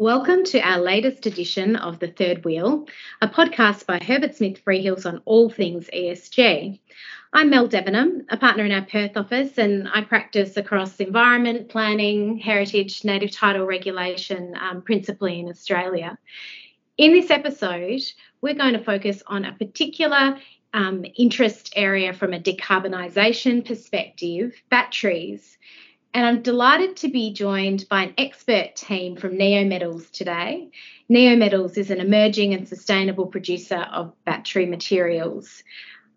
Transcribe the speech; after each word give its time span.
Welcome 0.00 0.44
to 0.44 0.60
our 0.60 0.78
latest 0.78 1.26
edition 1.26 1.76
of 1.76 1.98
The 1.98 2.08
Third 2.08 2.42
Wheel, 2.42 2.86
a 3.20 3.28
podcast 3.28 3.84
by 3.84 3.98
Herbert 4.02 4.34
Smith 4.34 4.64
Freehills 4.64 5.04
on 5.04 5.20
all 5.26 5.50
things 5.50 5.90
ESG. 5.94 6.80
I'm 7.34 7.50
Mel 7.50 7.68
Debenham, 7.68 8.24
a 8.30 8.38
partner 8.38 8.64
in 8.64 8.72
our 8.72 8.86
Perth 8.86 9.18
office, 9.18 9.58
and 9.58 9.86
I 9.92 10.00
practice 10.00 10.56
across 10.56 11.00
environment, 11.00 11.68
planning, 11.68 12.38
heritage, 12.38 13.04
native 13.04 13.32
title 13.32 13.66
regulation, 13.66 14.54
um, 14.58 14.80
principally 14.80 15.38
in 15.38 15.50
Australia. 15.50 16.16
In 16.96 17.12
this 17.12 17.30
episode, 17.30 18.00
we're 18.40 18.54
going 18.54 18.72
to 18.72 18.82
focus 18.82 19.22
on 19.26 19.44
a 19.44 19.52
particular 19.52 20.38
um, 20.72 21.04
interest 21.18 21.74
area 21.76 22.14
from 22.14 22.32
a 22.32 22.40
decarbonisation 22.40 23.66
perspective 23.66 24.54
batteries. 24.70 25.58
And 26.12 26.26
I'm 26.26 26.42
delighted 26.42 26.96
to 26.98 27.08
be 27.08 27.32
joined 27.32 27.88
by 27.88 28.02
an 28.02 28.14
expert 28.18 28.74
team 28.74 29.16
from 29.16 29.38
Neometals 29.38 30.10
today. 30.10 30.70
Neometals 31.08 31.78
is 31.78 31.90
an 31.90 32.00
emerging 32.00 32.52
and 32.52 32.66
sustainable 32.66 33.26
producer 33.26 33.86
of 33.92 34.12
battery 34.24 34.66
materials. 34.66 35.62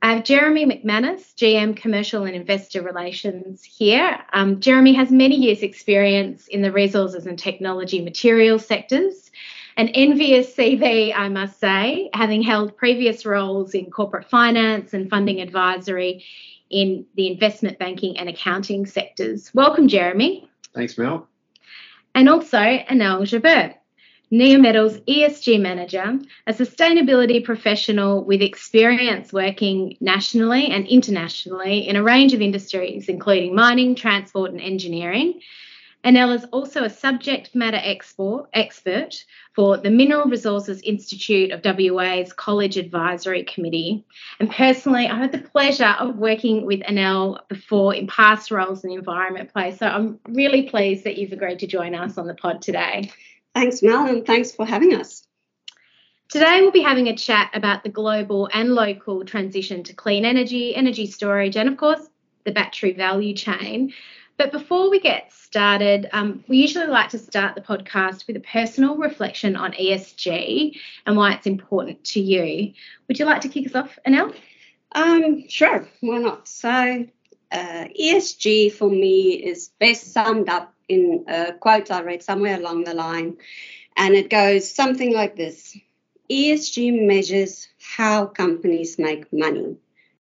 I 0.02 0.16
have 0.16 0.24
Jeremy 0.24 0.66
McManus, 0.66 1.34
GM 1.36 1.78
Commercial 1.78 2.24
and 2.24 2.36
Investor 2.36 2.82
Relations 2.82 3.64
here. 3.64 4.20
Um, 4.34 4.60
Jeremy 4.60 4.94
has 4.94 5.12
many 5.12 5.36
years' 5.36 5.62
experience 5.62 6.48
in 6.48 6.62
the 6.64 6.72
resources 6.72 7.28
and 7.28 7.38
technology 7.38 8.02
materials 8.02 8.66
sectors. 8.66 9.32
An 9.78 9.90
envious 9.90 10.56
CV, 10.56 11.14
I 11.16 11.30
must 11.30 11.60
say, 11.60 12.10
having 12.14 12.42
held 12.42 12.78
previous 12.78 13.26
roles 13.26 13.74
in 13.74 13.92
corporate 13.92 14.30
finance 14.30 14.94
and 14.94 15.10
funding 15.10 15.40
advisory 15.40 16.26
in 16.74 17.06
the 17.16 17.32
investment 17.32 17.78
banking 17.78 18.18
and 18.18 18.28
accounting 18.28 18.86
sectors. 18.86 19.52
Welcome, 19.54 19.88
Jeremy. 19.88 20.50
Thanks, 20.74 20.98
Mel. 20.98 21.28
And 22.16 22.28
also 22.28 22.58
Anel 22.58 23.22
Jabert, 23.22 23.76
Neometals 24.32 25.00
ESG 25.06 25.62
Manager, 25.62 26.20
a 26.48 26.54
sustainability 26.54 27.44
professional 27.44 28.24
with 28.24 28.42
experience 28.42 29.32
working 29.32 29.96
nationally 30.02 30.68
and 30.68 30.88
internationally 30.88 31.88
in 31.88 31.96
a 31.96 32.04
range 32.04 32.34
of 32.34 32.42
industries, 32.42 33.10
including 33.10 33.54
mining, 33.54 33.94
transport, 33.94 34.52
and 34.52 34.62
engineering, 34.62 35.40
Anel 36.04 36.36
is 36.36 36.44
also 36.46 36.84
a 36.84 36.90
subject 36.90 37.56
matter 37.56 37.80
export, 37.82 38.50
expert 38.54 39.24
for 39.56 39.78
the 39.78 39.90
Mineral 39.90 40.26
Resources 40.26 40.82
Institute 40.82 41.52
of 41.52 41.62
WA's 41.64 42.34
College 42.34 42.78
Advisory 42.78 43.44
Committee. 43.44 44.04
And 44.40 44.50
personally, 44.50 45.08
I 45.08 45.16
had 45.16 45.32
the 45.32 45.38
pleasure 45.38 45.96
of 46.00 46.18
working 46.18 46.66
with 46.66 46.82
Anel 46.82 47.40
before 47.48 47.94
in 47.94 48.08
past 48.08 48.50
roles 48.50 48.84
in 48.84 48.90
the 48.90 48.96
environment 48.96 49.54
place. 49.54 49.78
So 49.78 49.88
I'm 49.88 50.20
really 50.28 50.64
pleased 50.64 51.04
that 51.04 51.18
you've 51.18 51.34
agreed 51.34 51.60
to 51.60 51.68
join 51.68 51.94
us 51.94 52.18
on 52.18 52.26
the 52.28 52.34
pod 52.34 52.62
today. 52.62 53.12
Thanks, 53.54 53.84
Mel, 53.84 54.08
and 54.08 54.26
thanks 54.26 54.52
for 54.52 54.66
having 54.66 54.96
us. 54.96 55.28
Today, 56.30 56.62
we'll 56.62 56.72
be 56.72 56.82
having 56.82 57.10
a 57.10 57.16
chat 57.16 57.52
about 57.54 57.84
the 57.84 57.90
global 57.90 58.50
and 58.52 58.74
local 58.74 59.24
transition 59.24 59.84
to 59.84 59.94
clean 59.94 60.26
energy, 60.26 60.76
energy 60.76 61.06
storage, 61.06 61.56
and 61.56 61.70
of 61.70 61.78
course, 61.78 62.02
the 62.44 62.52
battery 62.52 62.94
value 62.94 63.36
chain. 63.36 63.94
But 64.38 64.52
before 64.52 64.90
we 64.90 65.00
get 65.00 65.32
started, 65.32 66.10
um, 66.12 66.44
we 66.48 66.58
usually 66.58 66.88
like 66.88 67.10
to 67.10 67.20
start 67.20 67.56
the 67.56 67.62
podcast 67.62 68.26
with 68.26 68.36
a 68.36 68.40
personal 68.42 68.98
reflection 68.98 69.56
on 69.56 69.74
ESG 69.74 70.76
and 71.06 71.16
why 71.16 71.34
it's 71.34 71.48
important 71.48 72.04
to 72.06 72.20
you. 72.20 72.74
Would 73.08 73.20
you 73.20 73.26
like 73.26 73.42
to 73.42 73.50
kick 73.50 73.68
us 73.68 73.76
off, 73.76 73.98
Anel? 74.08 74.36
Um, 74.94 75.48
sure, 75.48 75.88
why 76.02 76.18
not? 76.18 76.48
So, 76.48 77.06
uh, 77.52 77.86
ESG 78.00 78.72
for 78.72 78.90
me 78.90 79.34
is 79.34 79.70
best 79.80 80.12
summed 80.12 80.50
up 80.50 80.74
in 80.90 81.26
a 81.28 81.54
quote 81.54 81.92
I 81.92 82.02
read 82.02 82.24
somewhere 82.24 82.58
along 82.58 82.84
the 82.84 82.94
line, 82.94 83.38
and 83.96 84.16
it 84.16 84.30
goes 84.30 84.70
something 84.70 85.14
like 85.14 85.36
this 85.36 85.78
ESG 86.30 87.06
measures 87.06 87.68
how 87.96 88.26
companies 88.26 88.98
make 88.98 89.32
money, 89.32 89.78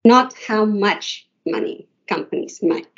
not 0.05 0.33
how 0.47 0.63
much 0.63 1.27
money 1.45 1.87
companies 2.07 2.59
make. 2.63 2.96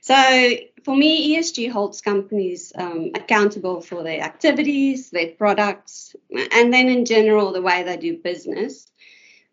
So 0.00 0.56
for 0.84 0.96
me, 0.96 1.36
ESG 1.36 1.70
holds 1.70 2.00
companies 2.00 2.72
um, 2.74 3.10
accountable 3.14 3.80
for 3.80 4.02
their 4.02 4.20
activities, 4.22 5.10
their 5.10 5.28
products, 5.28 6.16
and 6.30 6.72
then 6.72 6.88
in 6.88 7.04
general, 7.04 7.52
the 7.52 7.62
way 7.62 7.82
they 7.82 7.96
do 7.96 8.16
business. 8.16 8.90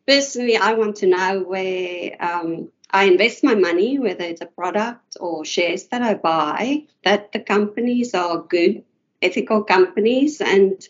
Personally, 0.07 0.55
I 0.55 0.73
want 0.73 0.97
to 0.97 1.07
know 1.07 1.43
where 1.43 2.15
um, 2.19 2.69
I 2.89 3.05
invest 3.05 3.43
my 3.43 3.55
money, 3.55 3.99
whether 3.99 4.23
it's 4.23 4.41
a 4.41 4.45
product 4.45 5.17
or 5.19 5.43
shares 5.43 5.87
that 5.87 6.01
I 6.01 6.13
buy, 6.13 6.83
that 7.03 7.33
the 7.33 7.41
companies 7.41 8.13
are 8.13 8.39
good, 8.39 8.83
ethical 9.21 9.63
companies 9.63 10.39
and 10.39 10.81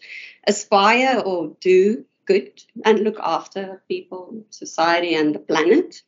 aspire 0.46 1.20
or 1.20 1.56
do 1.60 2.06
good 2.26 2.62
and 2.86 3.00
look 3.00 3.18
after 3.20 3.82
people, 3.88 4.46
society, 4.52 5.16
and 5.16 5.34
the 5.34 5.40
planet. 5.40 6.04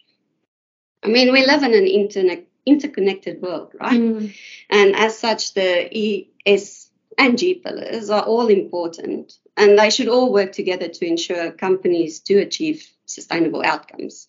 I 1.01 1.07
mean, 1.07 1.31
we 1.31 1.45
live 1.45 1.63
in 1.63 1.73
an 1.73 1.87
internet 1.87 2.45
interconnected 2.65 3.41
world, 3.41 3.73
right? 3.79 3.99
Mm. 3.99 4.33
And 4.69 4.95
as 4.95 5.17
such, 5.17 5.53
the 5.53 5.97
E, 5.97 6.29
S, 6.45 6.89
and 7.17 7.37
G 7.37 7.55
pillars 7.55 8.09
are 8.09 8.23
all 8.23 8.47
important, 8.47 9.33
and 9.57 9.77
they 9.77 9.89
should 9.89 10.07
all 10.07 10.31
work 10.31 10.51
together 10.51 10.87
to 10.87 11.05
ensure 11.05 11.51
companies 11.51 12.19
do 12.19 12.39
achieve 12.39 12.87
sustainable 13.05 13.63
outcomes. 13.63 14.27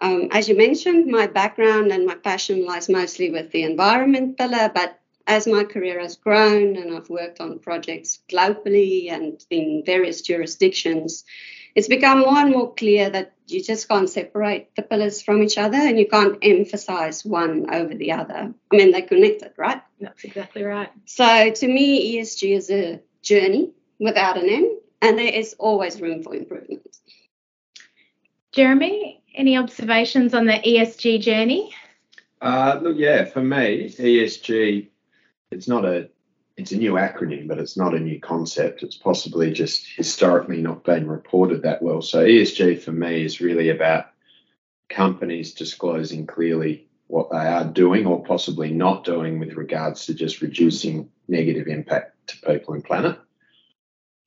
Um, 0.00 0.28
as 0.32 0.48
you 0.48 0.56
mentioned, 0.56 1.06
my 1.06 1.26
background 1.26 1.92
and 1.92 2.06
my 2.06 2.16
passion 2.16 2.64
lies 2.64 2.88
mostly 2.88 3.30
with 3.30 3.50
the 3.52 3.62
environment 3.62 4.36
pillar, 4.36 4.70
but 4.74 4.98
as 5.26 5.46
my 5.46 5.64
career 5.64 6.00
has 6.00 6.16
grown 6.16 6.76
and 6.76 6.94
I've 6.94 7.08
worked 7.08 7.40
on 7.40 7.58
projects 7.58 8.20
globally 8.30 9.10
and 9.10 9.42
in 9.50 9.82
various 9.86 10.20
jurisdictions, 10.20 11.24
it's 11.74 11.88
become 11.88 12.20
more 12.20 12.38
and 12.38 12.50
more 12.50 12.74
clear 12.74 13.08
that 13.10 13.33
you 13.46 13.62
just 13.62 13.88
can't 13.88 14.08
separate 14.08 14.74
the 14.76 14.82
pillars 14.82 15.22
from 15.22 15.42
each 15.42 15.58
other 15.58 15.76
and 15.76 15.98
you 15.98 16.08
can't 16.08 16.38
emphasize 16.42 17.24
one 17.24 17.72
over 17.72 17.94
the 17.94 18.12
other. 18.12 18.52
I 18.72 18.76
mean, 18.76 18.90
they're 18.90 19.02
connected, 19.02 19.52
right? 19.56 19.82
That's 20.00 20.24
exactly 20.24 20.62
right. 20.62 20.90
So 21.04 21.50
to 21.50 21.68
me, 21.68 22.16
ESG 22.16 22.56
is 22.56 22.70
a 22.70 23.00
journey 23.22 23.72
without 23.98 24.38
an 24.38 24.48
end, 24.48 24.78
and 25.02 25.18
there 25.18 25.32
is 25.32 25.54
always 25.58 26.00
room 26.00 26.22
for 26.22 26.34
improvement. 26.34 26.82
Jeremy, 28.52 29.22
any 29.34 29.56
observations 29.56 30.32
on 30.32 30.46
the 30.46 30.52
ESG 30.52 31.20
journey? 31.20 31.74
Uh, 32.40 32.78
look, 32.82 32.96
yeah, 32.96 33.24
for 33.24 33.42
me, 33.42 33.88
ESG, 33.90 34.88
it's 35.50 35.68
not 35.68 35.84
a 35.84 36.08
it's 36.56 36.72
a 36.72 36.76
new 36.76 36.92
acronym, 36.92 37.48
but 37.48 37.58
it's 37.58 37.76
not 37.76 37.94
a 37.94 38.00
new 38.00 38.20
concept. 38.20 38.82
It's 38.82 38.96
possibly 38.96 39.52
just 39.52 39.86
historically 39.96 40.62
not 40.62 40.84
been 40.84 41.08
reported 41.08 41.62
that 41.62 41.82
well. 41.82 42.00
So 42.00 42.24
ESG 42.24 42.80
for 42.80 42.92
me 42.92 43.24
is 43.24 43.40
really 43.40 43.70
about 43.70 44.06
companies 44.88 45.54
disclosing 45.54 46.26
clearly 46.26 46.86
what 47.08 47.30
they 47.30 47.36
are 47.36 47.64
doing 47.64 48.06
or 48.06 48.22
possibly 48.22 48.70
not 48.70 49.04
doing 49.04 49.38
with 49.38 49.54
regards 49.54 50.06
to 50.06 50.14
just 50.14 50.40
reducing 50.42 51.10
negative 51.28 51.66
impact 51.66 52.14
to 52.28 52.36
people 52.46 52.74
and 52.74 52.84
planet. 52.84 53.18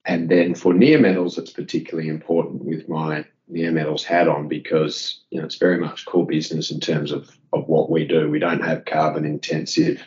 And 0.04 0.28
then 0.28 0.54
for 0.54 0.72
Neometals, 0.72 1.38
it's 1.38 1.50
particularly 1.50 2.08
important 2.08 2.64
with 2.64 2.88
my 2.88 3.24
Neometals 3.50 4.02
hat 4.02 4.28
on 4.28 4.48
because 4.48 5.22
you 5.30 5.38
know 5.38 5.46
it's 5.46 5.56
very 5.56 5.78
much 5.78 6.04
core 6.04 6.26
business 6.26 6.70
in 6.70 6.80
terms 6.80 7.12
of, 7.12 7.30
of 7.52 7.66
what 7.66 7.90
we 7.90 8.06
do. 8.06 8.30
We 8.30 8.38
don't 8.38 8.62
have 8.62 8.84
carbon 8.84 9.24
intensive 9.24 10.02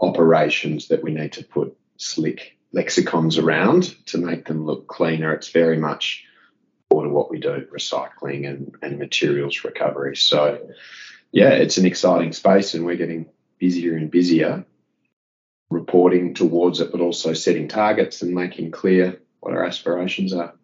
operations 0.00 0.88
that 0.88 1.02
we 1.02 1.12
need 1.12 1.32
to 1.32 1.44
put 1.44 1.76
slick 1.96 2.56
lexicons 2.72 3.38
around 3.38 3.94
to 4.06 4.18
make 4.18 4.46
them 4.46 4.64
look 4.64 4.86
cleaner. 4.86 5.32
It's 5.32 5.50
very 5.50 5.78
much 5.78 6.24
core 6.90 7.04
to 7.04 7.08
what 7.10 7.30
we 7.30 7.40
do, 7.40 7.66
recycling 7.72 8.48
and, 8.48 8.74
and 8.82 8.98
materials 8.98 9.64
recovery. 9.64 10.16
So, 10.16 10.58
yeah, 11.32 11.50
it's 11.50 11.78
an 11.78 11.86
exciting 11.86 12.32
space 12.32 12.74
and 12.74 12.84
we're 12.84 12.96
getting 12.96 13.26
busier 13.58 13.96
and 13.96 14.10
busier 14.10 14.64
reporting 15.70 16.34
towards 16.34 16.80
it, 16.80 16.92
but 16.92 17.00
also 17.00 17.32
setting 17.32 17.68
targets 17.68 18.22
and 18.22 18.34
making 18.34 18.70
clear 18.70 19.20
what 19.40 19.54
our 19.54 19.64
aspirations 19.64 20.32
are. 20.32 20.54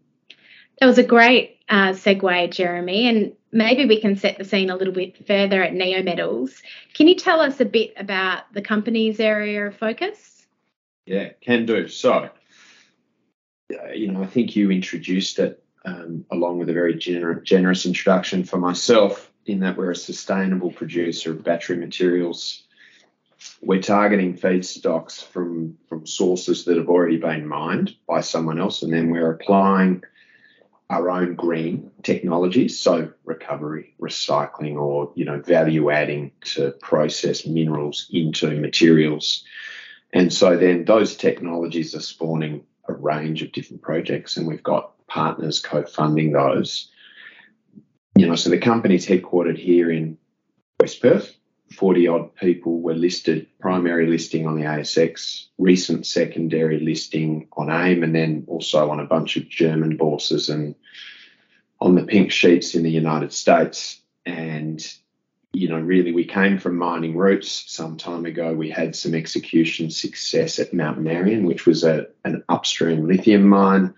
That 0.80 0.86
was 0.86 0.98
a 0.98 1.04
great 1.04 1.60
uh, 1.68 1.90
segue, 1.90 2.50
Jeremy. 2.50 3.08
And 3.08 3.32
maybe 3.54 3.86
we 3.86 4.00
can 4.00 4.16
set 4.16 4.36
the 4.36 4.44
scene 4.44 4.68
a 4.68 4.76
little 4.76 4.92
bit 4.92 5.26
further 5.26 5.62
at 5.62 5.72
Neometals. 5.72 6.60
Can 6.92 7.06
you 7.06 7.14
tell 7.14 7.40
us 7.40 7.60
a 7.60 7.64
bit 7.64 7.94
about 7.96 8.52
the 8.52 8.60
company's 8.60 9.20
area 9.20 9.68
of 9.68 9.76
focus? 9.76 10.44
Yeah, 11.06 11.30
can 11.40 11.64
do. 11.64 11.86
So, 11.86 12.30
uh, 13.72 13.92
you 13.94 14.10
know, 14.10 14.22
I 14.22 14.26
think 14.26 14.56
you 14.56 14.70
introduced 14.70 15.38
it 15.38 15.62
um, 15.84 16.26
along 16.32 16.58
with 16.58 16.68
a 16.68 16.72
very 16.72 16.94
gener- 16.94 17.42
generous 17.44 17.86
introduction 17.86 18.42
for 18.42 18.58
myself 18.58 19.30
in 19.46 19.60
that 19.60 19.76
we're 19.76 19.92
a 19.92 19.96
sustainable 19.96 20.72
producer 20.72 21.30
of 21.30 21.44
battery 21.44 21.76
materials. 21.76 22.64
We're 23.62 23.82
targeting 23.82 24.36
feedstocks 24.36 25.22
from, 25.22 25.76
from 25.88 26.06
sources 26.06 26.64
that 26.64 26.76
have 26.76 26.88
already 26.88 27.18
been 27.18 27.46
mined 27.46 27.94
by 28.08 28.20
someone 28.20 28.58
else, 28.58 28.82
and 28.82 28.92
then 28.92 29.10
we're 29.10 29.30
applying 29.30 30.02
our 30.90 31.10
own 31.10 31.34
green 31.34 31.90
technologies, 32.02 32.78
so 32.78 33.10
recovery, 33.24 33.94
recycling, 34.00 34.76
or 34.76 35.12
you 35.14 35.24
know 35.24 35.40
value 35.40 35.90
adding 35.90 36.32
to 36.42 36.72
process 36.82 37.46
minerals 37.46 38.06
into 38.10 38.60
materials. 38.60 39.44
And 40.12 40.32
so 40.32 40.56
then 40.56 40.84
those 40.84 41.16
technologies 41.16 41.94
are 41.94 42.00
spawning 42.00 42.64
a 42.86 42.92
range 42.92 43.42
of 43.42 43.52
different 43.52 43.82
projects, 43.82 44.36
and 44.36 44.46
we've 44.46 44.62
got 44.62 44.92
partners 45.06 45.60
co-funding 45.60 46.32
those. 46.32 46.90
You 48.16 48.26
know, 48.26 48.36
so 48.36 48.50
the 48.50 48.58
company's 48.58 49.06
headquartered 49.06 49.58
here 49.58 49.90
in 49.90 50.18
West 50.78 51.00
Perth. 51.02 51.34
40 51.72 52.08
odd 52.08 52.34
people 52.36 52.80
were 52.80 52.94
listed, 52.94 53.46
primary 53.58 54.06
listing 54.06 54.46
on 54.46 54.56
the 54.56 54.66
ASX, 54.66 55.46
recent 55.58 56.06
secondary 56.06 56.78
listing 56.78 57.48
on 57.56 57.70
AIM, 57.70 58.02
and 58.02 58.14
then 58.14 58.44
also 58.46 58.90
on 58.90 59.00
a 59.00 59.06
bunch 59.06 59.36
of 59.36 59.48
German 59.48 59.96
bourses 59.96 60.48
and 60.48 60.74
on 61.80 61.94
the 61.94 62.04
pink 62.04 62.30
sheets 62.30 62.74
in 62.74 62.82
the 62.82 62.90
United 62.90 63.32
States. 63.32 64.00
And 64.24 64.84
you 65.52 65.68
know, 65.68 65.78
really, 65.78 66.12
we 66.12 66.24
came 66.24 66.58
from 66.58 66.76
mining 66.76 67.16
roots 67.16 67.64
some 67.68 67.96
time 67.96 68.26
ago. 68.26 68.52
We 68.52 68.70
had 68.70 68.96
some 68.96 69.14
execution 69.14 69.90
success 69.90 70.58
at 70.58 70.74
Mount 70.74 71.00
Marion, 71.00 71.46
which 71.46 71.64
was 71.64 71.84
a, 71.84 72.06
an 72.24 72.42
upstream 72.48 73.06
lithium 73.06 73.48
mine. 73.48 73.94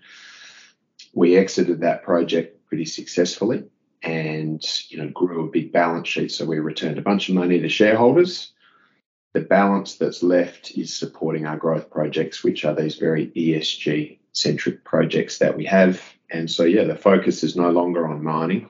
We 1.13 1.35
exited 1.35 1.81
that 1.81 2.03
project 2.03 2.67
pretty 2.67 2.85
successfully 2.85 3.63
and, 4.03 4.63
you 4.89 4.97
know, 4.97 5.09
grew 5.09 5.45
a 5.45 5.51
big 5.51 5.71
balance 5.71 6.07
sheet. 6.07 6.31
So 6.31 6.45
we 6.45 6.59
returned 6.59 6.97
a 6.97 7.03
bunch 7.03 7.29
of 7.29 7.35
money 7.35 7.59
to 7.59 7.69
shareholders. 7.69 8.51
The 9.33 9.41
balance 9.41 9.95
that's 9.95 10.23
left 10.23 10.71
is 10.71 10.93
supporting 10.93 11.45
our 11.45 11.57
growth 11.57 11.89
projects, 11.89 12.43
which 12.43 12.65
are 12.65 12.75
these 12.75 12.95
very 12.95 13.27
ESG 13.27 14.19
centric 14.33 14.83
projects 14.83 15.39
that 15.39 15.57
we 15.57 15.65
have. 15.65 16.01
And 16.31 16.49
so, 16.49 16.63
yeah, 16.63 16.83
the 16.83 16.95
focus 16.95 17.43
is 17.43 17.55
no 17.55 17.71
longer 17.71 18.07
on 18.07 18.23
mining 18.23 18.69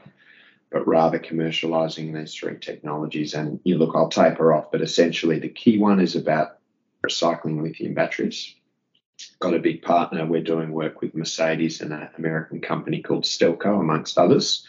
but 0.69 0.87
rather 0.87 1.19
commercializing 1.19 2.13
these 2.13 2.33
three 2.33 2.57
technologies. 2.59 3.33
And 3.33 3.59
you 3.63 3.77
look, 3.77 3.95
I'll 3.95 4.09
taper 4.09 4.53
off, 4.53 4.71
but 4.71 4.81
essentially 4.81 5.39
the 5.39 5.49
key 5.49 5.77
one 5.77 5.99
is 5.99 6.15
about 6.15 6.59
recycling 7.05 7.61
lithium 7.61 7.93
batteries. 7.93 8.53
Got 9.39 9.53
a 9.53 9.59
big 9.59 9.81
partner. 9.81 10.25
We're 10.25 10.43
doing 10.43 10.71
work 10.71 11.01
with 11.01 11.15
Mercedes 11.15 11.81
and 11.81 11.93
an 11.93 12.09
American 12.17 12.61
company 12.61 13.01
called 13.01 13.23
Stelco, 13.23 13.79
amongst 13.79 14.17
others. 14.17 14.65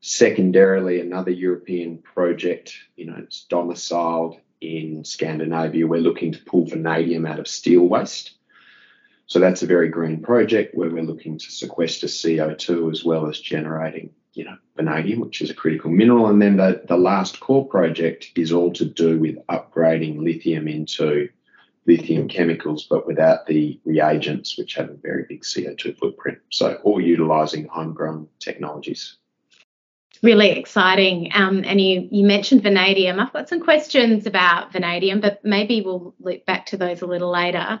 Secondarily, 0.00 1.00
another 1.00 1.30
European 1.30 1.98
project, 1.98 2.74
you 2.96 3.06
know, 3.06 3.16
it's 3.18 3.44
domiciled 3.44 4.38
in 4.60 5.04
Scandinavia. 5.04 5.86
We're 5.86 6.00
looking 6.00 6.32
to 6.32 6.44
pull 6.44 6.66
vanadium 6.66 7.26
out 7.26 7.38
of 7.38 7.48
steel 7.48 7.82
waste. 7.82 8.32
So 9.26 9.40
that's 9.40 9.62
a 9.62 9.66
very 9.66 9.88
green 9.88 10.22
project 10.22 10.74
where 10.74 10.88
we're 10.88 11.02
looking 11.02 11.38
to 11.38 11.50
sequester 11.50 12.06
CO2 12.06 12.90
as 12.92 13.04
well 13.04 13.28
as 13.28 13.38
generating 13.38 14.10
you 14.38 14.44
know, 14.44 14.56
vanadium, 14.76 15.18
which 15.18 15.42
is 15.42 15.50
a 15.50 15.54
critical 15.54 15.90
mineral. 15.90 16.28
And 16.28 16.40
then 16.40 16.56
the, 16.56 16.80
the 16.86 16.96
last 16.96 17.40
core 17.40 17.66
project 17.66 18.30
is 18.36 18.52
all 18.52 18.72
to 18.74 18.84
do 18.84 19.18
with 19.18 19.44
upgrading 19.48 20.22
lithium 20.22 20.68
into 20.68 21.28
lithium 21.86 22.28
chemicals, 22.28 22.86
but 22.88 23.04
without 23.04 23.46
the 23.46 23.80
reagents, 23.84 24.56
which 24.56 24.74
have 24.74 24.90
a 24.90 24.94
very 24.94 25.24
big 25.28 25.42
CO2 25.42 25.98
footprint. 25.98 26.38
So 26.50 26.74
all 26.84 27.00
utilizing 27.00 27.66
homegrown 27.66 28.28
technologies. 28.38 29.16
Really 30.22 30.50
exciting. 30.50 31.30
Um, 31.32 31.62
and 31.64 31.80
you, 31.80 32.08
you 32.10 32.26
mentioned 32.26 32.62
vanadium. 32.62 33.20
I've 33.20 33.32
got 33.32 33.48
some 33.48 33.60
questions 33.60 34.26
about 34.26 34.72
vanadium, 34.72 35.20
but 35.20 35.44
maybe 35.44 35.80
we'll 35.80 36.14
loop 36.20 36.44
back 36.44 36.66
to 36.66 36.76
those 36.76 37.02
a 37.02 37.06
little 37.06 37.30
later. 37.30 37.80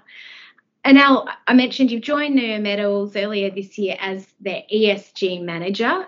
And 0.84 0.96
now 0.96 1.26
I 1.46 1.54
mentioned 1.54 1.90
you've 1.90 2.02
joined 2.02 2.38
Neometals 2.38 3.12
earlier 3.16 3.50
this 3.50 3.76
year 3.76 3.96
as 4.00 4.26
their 4.40 4.62
ESG 4.72 5.42
manager. 5.42 6.06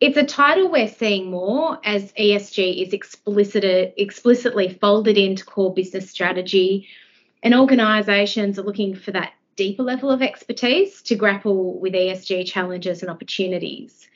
It's 0.00 0.16
a 0.16 0.24
title 0.24 0.70
we're 0.70 0.88
seeing 0.88 1.30
more 1.30 1.78
as 1.84 2.12
ESG 2.12 2.86
is 2.86 2.92
explicit, 2.92 3.94
explicitly 3.96 4.68
folded 4.74 5.16
into 5.16 5.44
core 5.44 5.72
business 5.72 6.10
strategy, 6.10 6.88
and 7.42 7.54
organisations 7.54 8.58
are 8.58 8.62
looking 8.62 8.94
for 8.94 9.12
that 9.12 9.32
deeper 9.56 9.82
level 9.82 10.10
of 10.10 10.22
expertise 10.22 11.02
to 11.02 11.16
grapple 11.16 11.78
with 11.80 11.92
ESG 11.92 12.46
challenges 12.46 13.02
and 13.02 13.10
opportunities. 13.10 14.07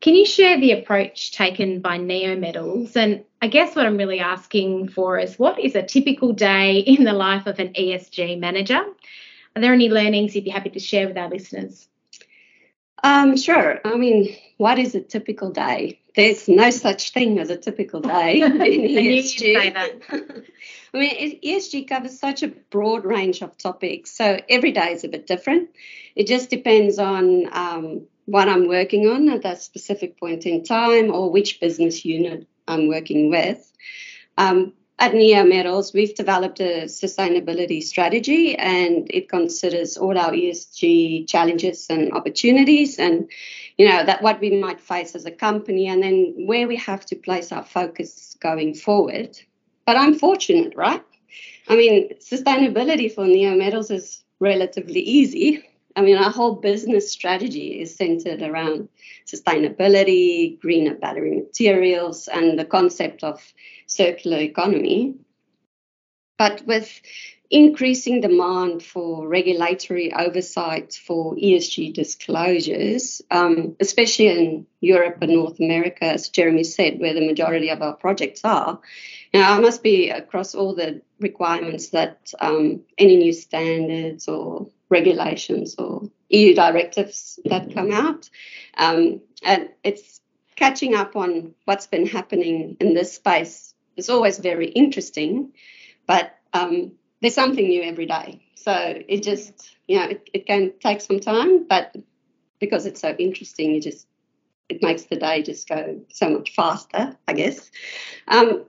Can 0.00 0.14
you 0.14 0.26
share 0.26 0.60
the 0.60 0.72
approach 0.72 1.32
taken 1.32 1.80
by 1.80 1.98
Neometals? 1.98 2.94
And 2.96 3.24
I 3.40 3.46
guess 3.48 3.74
what 3.74 3.86
I'm 3.86 3.96
really 3.96 4.20
asking 4.20 4.88
for 4.88 5.18
is 5.18 5.38
what 5.38 5.58
is 5.58 5.74
a 5.74 5.82
typical 5.82 6.32
day 6.32 6.78
in 6.78 7.04
the 7.04 7.12
life 7.12 7.46
of 7.46 7.58
an 7.58 7.72
ESG 7.72 8.38
manager? 8.38 8.82
Are 9.56 9.62
there 9.62 9.72
any 9.72 9.88
learnings 9.88 10.34
you'd 10.34 10.44
be 10.44 10.50
happy 10.50 10.70
to 10.70 10.80
share 10.80 11.06
with 11.06 11.16
our 11.16 11.28
listeners? 11.28 11.88
Um, 13.02 13.36
sure. 13.36 13.80
I 13.84 13.96
mean, 13.96 14.34
what 14.56 14.78
is 14.78 14.94
a 14.94 15.00
typical 15.00 15.50
day? 15.50 16.00
There's 16.16 16.48
no 16.48 16.70
such 16.70 17.10
thing 17.12 17.38
as 17.38 17.50
a 17.50 17.56
typical 17.56 18.00
day 18.00 18.40
in 18.40 18.52
ESG. 18.52 19.76
I 20.94 20.98
mean, 20.98 21.40
ESG 21.42 21.86
covers 21.88 22.18
such 22.18 22.42
a 22.42 22.48
broad 22.48 23.04
range 23.04 23.42
of 23.42 23.58
topics, 23.58 24.12
so 24.12 24.40
every 24.48 24.72
day 24.72 24.92
is 24.92 25.04
a 25.04 25.08
bit 25.08 25.26
different. 25.26 25.70
It 26.16 26.26
just 26.26 26.50
depends 26.50 26.98
on 26.98 27.48
um, 27.52 28.06
what 28.26 28.48
I'm 28.48 28.68
working 28.68 29.08
on 29.08 29.28
at 29.28 29.42
that 29.42 29.62
specific 29.62 30.18
point 30.18 30.46
in 30.46 30.64
time 30.64 31.10
or 31.10 31.30
which 31.30 31.60
business 31.60 32.04
unit 32.04 32.46
I'm 32.66 32.88
working 32.88 33.30
with. 33.30 33.70
Um, 34.38 34.72
at 34.98 35.12
Neometals, 35.12 35.92
we've 35.92 36.14
developed 36.14 36.60
a 36.60 36.84
sustainability 36.84 37.82
strategy 37.82 38.56
and 38.56 39.10
it 39.10 39.28
considers 39.28 39.96
all 39.96 40.16
our 40.16 40.30
ESG 40.30 41.28
challenges 41.28 41.88
and 41.90 42.12
opportunities 42.12 42.98
and 43.00 43.28
you 43.76 43.88
know 43.88 44.04
that 44.04 44.22
what 44.22 44.40
we 44.40 44.50
might 44.60 44.80
face 44.80 45.16
as 45.16 45.24
a 45.26 45.32
company 45.32 45.88
and 45.88 46.00
then 46.00 46.46
where 46.46 46.68
we 46.68 46.76
have 46.76 47.04
to 47.06 47.16
place 47.16 47.50
our 47.50 47.64
focus 47.64 48.36
going 48.40 48.72
forward. 48.72 49.36
But 49.84 49.96
I'm 49.96 50.14
fortunate, 50.14 50.74
right? 50.76 51.02
I 51.68 51.76
mean, 51.76 52.10
sustainability 52.20 53.12
for 53.12 53.24
Neometals 53.24 53.90
is 53.90 54.22
relatively 54.38 55.00
easy. 55.00 55.68
I 55.96 56.02
mean, 56.02 56.16
our 56.16 56.30
whole 56.30 56.56
business 56.56 57.10
strategy 57.10 57.80
is 57.80 57.94
centered 57.94 58.42
around 58.42 58.88
sustainability, 59.26 60.58
greener 60.60 60.94
battery 60.94 61.36
materials, 61.36 62.28
and 62.28 62.58
the 62.58 62.64
concept 62.64 63.22
of 63.22 63.40
circular 63.86 64.38
economy. 64.38 65.14
But 66.36 66.66
with 66.66 67.00
increasing 67.50 68.20
demand 68.20 68.82
for 68.82 69.28
regulatory 69.28 70.12
oversight 70.12 70.94
for 70.94 71.36
ESG 71.36 71.94
disclosures, 71.94 73.22
um, 73.30 73.76
especially 73.78 74.26
in 74.28 74.66
Europe 74.80 75.18
and 75.20 75.32
North 75.32 75.60
America, 75.60 76.04
as 76.04 76.28
Jeremy 76.28 76.64
said, 76.64 76.98
where 76.98 77.14
the 77.14 77.24
majority 77.24 77.70
of 77.70 77.82
our 77.82 77.94
projects 77.94 78.40
are. 78.44 78.80
Now, 79.32 79.56
I 79.56 79.60
must 79.60 79.84
be 79.84 80.10
across 80.10 80.56
all 80.56 80.74
the 80.74 81.02
requirements 81.20 81.90
that 81.90 82.32
um, 82.40 82.82
any 82.98 83.16
new 83.16 83.32
standards 83.32 84.26
or 84.26 84.68
regulations 84.88 85.74
or 85.78 86.10
EU 86.28 86.54
directives 86.54 87.38
that 87.44 87.72
come 87.74 87.92
out. 87.92 88.28
Um, 88.76 89.20
and 89.42 89.68
it's 89.82 90.20
catching 90.56 90.94
up 90.94 91.16
on 91.16 91.54
what's 91.64 91.86
been 91.86 92.06
happening 92.06 92.76
in 92.80 92.94
this 92.94 93.14
space 93.14 93.74
is 93.96 94.10
always 94.10 94.38
very 94.38 94.66
interesting, 94.68 95.52
but 96.06 96.36
um, 96.52 96.92
there's 97.20 97.34
something 97.34 97.66
new 97.66 97.82
every 97.82 98.06
day. 98.06 98.42
So 98.54 98.72
it 99.08 99.22
just, 99.22 99.76
you 99.86 99.98
know, 99.98 100.06
it, 100.06 100.30
it 100.32 100.46
can 100.46 100.72
take 100.80 101.00
some 101.00 101.20
time, 101.20 101.66
but 101.66 101.94
because 102.60 102.86
it's 102.86 103.00
so 103.00 103.14
interesting, 103.18 103.74
it 103.74 103.80
just 103.80 104.06
it 104.68 104.82
makes 104.82 105.02
the 105.04 105.16
day 105.16 105.42
just 105.42 105.68
go 105.68 106.00
so 106.08 106.30
much 106.30 106.54
faster, 106.54 107.16
I 107.28 107.32
guess. 107.34 107.70
Um, 108.28 108.64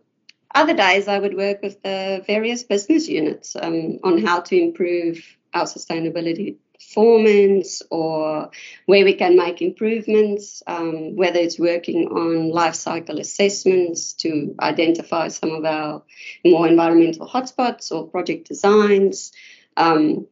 other 0.53 0.73
days, 0.73 1.07
I 1.07 1.19
would 1.19 1.35
work 1.35 1.61
with 1.61 1.81
the 1.83 2.23
various 2.27 2.63
business 2.63 3.07
units 3.07 3.55
um, 3.55 3.99
on 4.03 4.17
how 4.25 4.41
to 4.41 4.57
improve 4.57 5.23
our 5.55 5.63
sustainability 5.63 6.57
performance 6.73 7.81
or 7.89 8.51
where 8.85 9.05
we 9.05 9.13
can 9.13 9.37
make 9.37 9.61
improvements, 9.61 10.61
um, 10.67 11.15
whether 11.15 11.39
it's 11.39 11.57
working 11.57 12.07
on 12.09 12.49
life 12.51 12.75
cycle 12.75 13.19
assessments 13.19 14.13
to 14.13 14.53
identify 14.59 15.29
some 15.29 15.51
of 15.51 15.65
our 15.65 16.03
more 16.43 16.67
environmental 16.67 17.27
hotspots 17.27 17.91
or 17.91 18.07
project 18.07 18.47
designs, 18.47 19.31
um, 19.77 20.27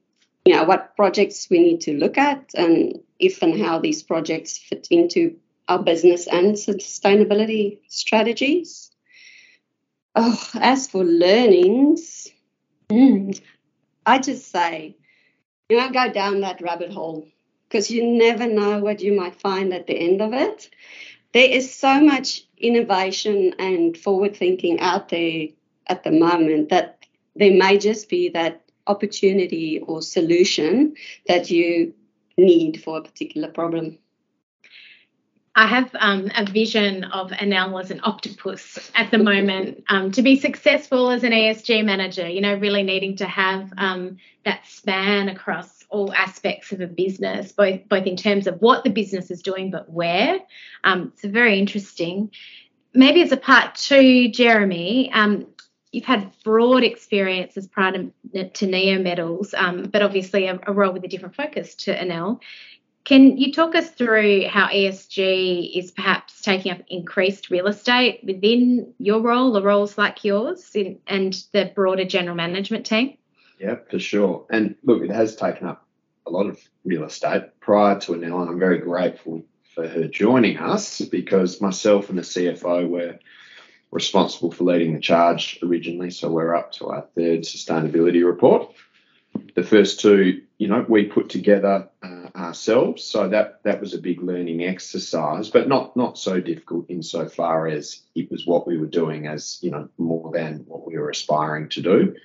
you 0.46 0.53
know, 0.53 0.65
what 0.65 0.96
projects 0.96 1.48
we 1.50 1.60
need 1.60 1.82
to 1.82 1.98
look 1.98 2.18
at 2.18 2.51
and 2.56 3.00
if 3.18 3.42
and 3.42 3.60
how 3.60 3.80
these 3.80 4.03
projects 4.03 4.58
fit 4.58 4.88
into 4.92 5.38
our 5.70 5.82
business 5.82 6.27
and 6.27 6.56
sustainability 6.56 7.80
strategies. 7.88 8.92
Oh, 10.15 10.50
as 10.56 10.88
for 10.88 11.03
learnings, 11.03 12.27
mm, 12.89 13.39
I 14.06 14.20
just 14.20 14.51
say 14.51 14.98
you 15.74 15.80
know, 15.80 15.89
go 15.89 16.12
down 16.12 16.42
that 16.42 16.62
rabbit 16.62 16.92
hole 16.92 17.27
because 17.68 17.89
you 17.89 18.06
never 18.06 18.46
know 18.46 18.77
what 18.77 19.01
you 19.01 19.12
might 19.12 19.42
find 19.42 19.74
at 19.74 19.88
the 19.88 19.96
end 19.96 20.22
of 20.22 20.32
it. 20.32 20.70
There 21.34 21.50
is 21.50 21.74
so 21.74 22.00
much 22.00 22.44
innovation 22.60 23.56
and 23.58 23.98
forward 23.98 24.36
thinking 24.36 24.80
out 24.82 25.10
there 25.10 25.48
at 25.88 26.03
the 26.03 26.12
moment 26.12 26.70
that 26.70 27.00
there 27.36 27.56
may 27.56 27.80
just 27.80 28.08
be 28.08 28.30
that 28.30 28.62
opportunity 28.86 29.80
or 29.80 30.03
solution 30.03 30.94
that 31.27 31.50
you 31.50 31.96
need 32.38 32.84
for 32.84 33.00
a 33.00 33.01
particular 33.01 33.48
problem. 33.48 33.98
I 35.56 35.68
have 35.68 35.92
um, 36.00 36.32
a 36.36 36.46
vision 36.46 37.04
of 37.04 37.30
Anel 37.30 37.80
as 37.80 37.92
an 37.92 38.02
octopus 38.04 38.92
at 38.96 39.12
the 39.12 39.20
moment 39.20 39.84
um, 39.88 40.12
to 40.12 40.24
be 40.24 40.40
successful 40.40 41.12
as 41.12 41.24
an 41.24 41.32
ESG 41.32 41.86
manager, 41.86 42.28
you 42.28 42.42
know, 42.42 42.56
really 42.56 42.82
needing 42.82 43.18
to 43.18 43.26
have 43.26 43.72
um, 43.78 44.18
that 44.46 44.66
span 44.66 45.30
across 45.30 45.84
all 45.90 46.12
aspects 46.12 46.72
of 46.72 46.82
a 46.82 46.88
business, 46.88 47.52
both, 47.52 47.88
both 47.88 48.08
in 48.08 48.16
terms 48.16 48.48
of 48.48 48.60
what 48.62 48.84
the 48.84 48.90
business 48.90 49.30
is 49.30 49.44
doing, 49.44 49.70
but 49.70 49.88
where. 49.88 50.40
Um, 50.84 51.12
it's 51.14 51.24
very 51.24 51.60
interesting. 51.60 52.32
Maybe 52.96 53.22
as 53.22 53.32
a 53.32 53.38
part 53.38 53.76
two, 53.76 54.30
Jeremy, 54.30 55.12
um, 55.14 55.46
you've 55.92 56.06
had 56.06 56.32
broad 56.44 56.84
experience 56.84 57.56
as 57.56 57.68
prior 57.68 57.92
to, 57.92 58.50
to 58.50 58.66
Neometals, 58.66 59.54
um, 59.54 59.84
but 59.84 60.02
obviously 60.02 60.48
a, 60.48 60.60
a, 60.66 60.74
role 60.74 60.92
with 60.92 61.04
a 61.04 61.08
different 61.08 61.36
focus 61.36 61.76
to 61.76 61.96
Anel. 61.96 62.40
Can 63.06 63.38
you 63.38 63.52
talk 63.52 63.76
us 63.76 63.90
through 63.90 64.48
how 64.48 64.68
ESG 64.68 65.78
is 65.78 65.92
perhaps 65.92 66.42
taking 66.42 66.72
up 66.72 66.80
increased 66.88 67.50
real 67.50 67.68
estate 67.68 68.22
within 68.24 68.94
your 68.98 69.20
role 69.20 69.58
or 69.58 69.62
roles 69.62 69.98
like 69.98 70.24
yours 70.24 70.72
in, 70.74 71.00
and 71.06 71.34
the 71.52 71.72
broader 71.76 72.06
general 72.06 72.36
management 72.36 72.86
team? 72.86 73.18
Yeah, 73.60 73.76
for 73.90 74.00
sure. 74.00 74.46
And 74.50 74.76
look, 74.84 75.04
it 75.04 75.12
has 75.12 75.36
taken 75.36 75.68
up 75.68 75.86
a 76.26 76.30
lot 76.30 76.46
of 76.46 76.60
real 76.86 77.04
estate 77.04 77.60
prior 77.60 78.00
to 78.00 78.14
Anel, 78.14 78.42
and 78.42 78.50
I'm 78.50 78.60
very 78.60 78.78
grateful 78.78 79.44
for 79.76 79.86
her 79.86 80.08
joining 80.08 80.58
us 80.58 81.02
because 81.02 81.60
myself 81.60 82.10
and 82.10 82.18
the 82.18 82.22
CFO 82.22 82.88
were 82.88 83.20
responsible 83.92 84.52
for 84.52 84.64
leading 84.64 84.94
the 84.94 85.02
charge 85.02 85.60
originally. 85.62 86.10
So 86.10 86.30
we're 86.30 86.56
up 86.56 86.72
to 86.74 86.88
our 86.88 87.02
third 87.16 87.42
sustainability 87.42 88.26
report. 88.26 88.74
The 89.56 89.64
first 89.64 90.00
two, 90.00 90.43
you 90.63 90.70
know, 90.70 90.86
we 90.88 91.03
put 91.03 91.27
together 91.27 91.89
uh, 92.01 92.29
ourselves, 92.34 93.03
so 93.03 93.27
that 93.27 93.62
that 93.63 93.82
was 93.82 93.93
a 93.93 93.98
big 93.98 94.24
learning 94.24 94.63
exercise, 94.63 95.50
but 95.50 95.67
not 95.67 95.98
not 95.98 96.17
so 96.17 96.39
difficult 96.39 96.86
insofar 96.88 97.67
as 97.67 98.01
it 98.15 98.32
was 98.32 98.48
what 98.48 98.65
we 98.65 98.77
were 98.77 98.88
doing 98.88 99.27
as 99.27 99.60
you 99.62 99.72
know 99.72 99.89
more 99.98 100.32
than 100.32 100.60
what 100.65 100.88
we 100.88 100.98
were 100.98 101.10
aspiring 101.10 101.67
to 101.67 101.82
do. 101.82 102.15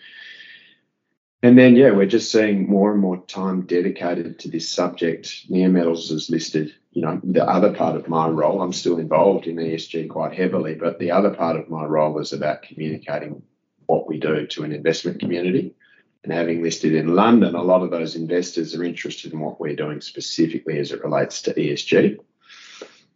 And 1.42 1.58
then, 1.58 1.74
yeah, 1.74 1.90
we're 1.90 2.06
just 2.06 2.30
seeing 2.30 2.68
more 2.70 2.92
and 2.92 3.00
more 3.00 3.16
time 3.26 3.62
dedicated 3.62 4.38
to 4.38 4.48
this 4.48 4.70
subject. 4.70 5.50
Neometals 5.50 6.12
is 6.12 6.30
listed, 6.30 6.72
you 6.92 7.02
know, 7.02 7.20
the 7.24 7.44
other 7.44 7.72
part 7.74 7.96
of 7.96 8.08
my 8.08 8.28
role, 8.28 8.62
I'm 8.62 8.72
still 8.72 8.98
involved 8.98 9.48
in 9.48 9.56
ESG 9.56 10.10
quite 10.10 10.34
heavily, 10.34 10.74
but 10.76 11.00
the 11.00 11.10
other 11.10 11.30
part 11.30 11.56
of 11.56 11.68
my 11.68 11.84
role 11.84 12.20
is 12.20 12.32
about 12.32 12.62
communicating 12.62 13.42
what 13.86 14.06
we 14.08 14.20
do 14.20 14.46
to 14.46 14.62
an 14.62 14.72
investment 14.72 15.18
community. 15.18 15.74
And 16.24 16.32
having 16.32 16.62
listed 16.62 16.94
in 16.94 17.14
London, 17.14 17.54
a 17.54 17.62
lot 17.62 17.82
of 17.82 17.90
those 17.90 18.16
investors 18.16 18.74
are 18.74 18.82
interested 18.82 19.32
in 19.32 19.40
what 19.40 19.60
we're 19.60 19.76
doing 19.76 20.00
specifically 20.00 20.78
as 20.78 20.92
it 20.92 21.04
relates 21.04 21.42
to 21.42 21.54
ESG. 21.54 22.18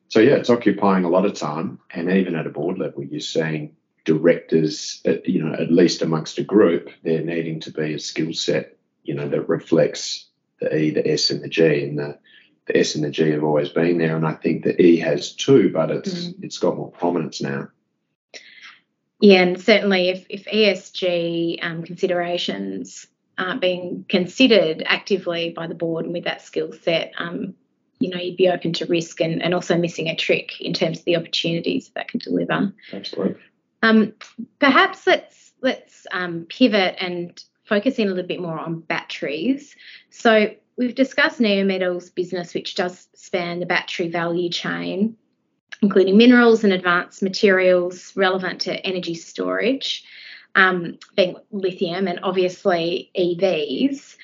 So, 0.09 0.21
yeah, 0.21 0.35
it's 0.35 0.51
occupying 0.51 1.05
a 1.05 1.11
lot 1.11 1.27
of 1.27 1.35
time. 1.35 1.81
And 1.91 2.11
even 2.11 2.37
at 2.37 2.47
a 2.47 2.51
board 2.51 2.79
level, 2.79 3.03
you're 3.03 3.21
seeing 3.21 3.77
directors, 4.05 5.03
you 5.25 5.43
know, 5.43 5.55
at 5.55 5.73
least 5.73 6.03
amongst 6.03 6.39
a 6.39 6.45
group, 6.45 6.91
there 7.03 7.23
needing 7.23 7.61
to 7.61 7.73
be 7.73 7.95
a 7.95 7.99
skill 7.99 8.33
set, 8.33 8.77
you 9.03 9.15
know, 9.15 9.29
that 9.29 9.49
reflects 9.49 10.27
the 10.61 10.75
E, 10.77 10.91
the 10.91 11.11
S, 11.11 11.31
and 11.31 11.43
the 11.43 11.49
G. 11.49 11.85
And 11.85 11.99
the, 11.99 12.19
the 12.67 12.79
S 12.79 12.95
and 12.95 13.05
the 13.05 13.11
G 13.11 13.31
have 13.31 13.45
always 13.45 13.71
been 13.71 13.99
there, 13.99 14.17
and 14.17 14.27
I 14.27 14.35
think 14.35 14.65
the 14.65 14.81
E 14.81 14.99
has 14.99 15.33
too, 15.33 15.71
but 15.73 15.91
it's 15.91 16.27
mm. 16.27 16.45
it's 16.45 16.59
got 16.59 16.77
more 16.77 16.91
prominence 16.91 17.43
now. 17.43 17.69
Yeah, 19.23 19.43
and 19.43 19.61
certainly 19.61 20.09
if, 20.09 20.27
if 20.29 20.47
ESG 20.47 21.65
um, 21.65 21.85
considerations 21.85 23.07
aren't 23.39 23.61
being 23.61 24.05
considered 24.09 24.83
actively 24.85 25.51
by 25.51 25.69
the 25.69 25.77
board 25.77 26.05
and 26.05 26.13
with 26.13 26.25
that 26.25 26.43
skill 26.43 26.73
set, 26.73 27.13
um, 27.17 27.55
you 28.01 28.11
know, 28.11 28.19
you'd 28.19 28.37
be 28.37 28.49
open 28.49 28.73
to 28.75 28.87
risk 28.87 29.21
and, 29.21 29.41
and 29.41 29.55
also 29.55 29.79
missing 29.79 30.09
a 30.09 30.17
trick 30.17 30.61
in 30.61 30.73
terms 30.73 30.99
of 30.99 31.05
the 31.05 31.15
opportunities 31.15 31.93
that 31.95 32.09
can 32.09 32.19
deliver. 32.19 32.73
Absolutely. 32.93 33.41
Um, 33.81 34.13
perhaps 34.59 35.07
let's 35.07 35.53
let's 35.63 36.05
um, 36.11 36.47
pivot 36.49 36.97
and 36.99 37.41
focus 37.65 38.01
in 38.01 38.09
a 38.09 38.11
little 38.11 38.27
bit 38.27 38.41
more 38.41 38.59
on 38.59 38.81
batteries. 38.81 39.77
So 40.11 40.53
we've 40.77 40.97
discussed 40.97 41.39
Neometals 41.39 42.13
business, 42.13 42.55
which 42.55 42.75
does 42.75 43.07
span 43.15 43.61
the 43.61 43.67
battery 43.67 44.09
value 44.09 44.51
chain, 44.51 45.17
including 45.81 46.17
minerals 46.17 46.65
and 46.65 46.73
advanced 46.73 47.23
materials 47.23 48.13
relevant 48.17 48.61
to 48.63 48.87
energy 48.87 49.15
storage, 49.15 50.05
um, 50.55 50.99
being 51.17 51.37
lithium 51.51 52.07
and 52.09 52.21
obviously 52.23 53.11
EVs. 53.19 54.17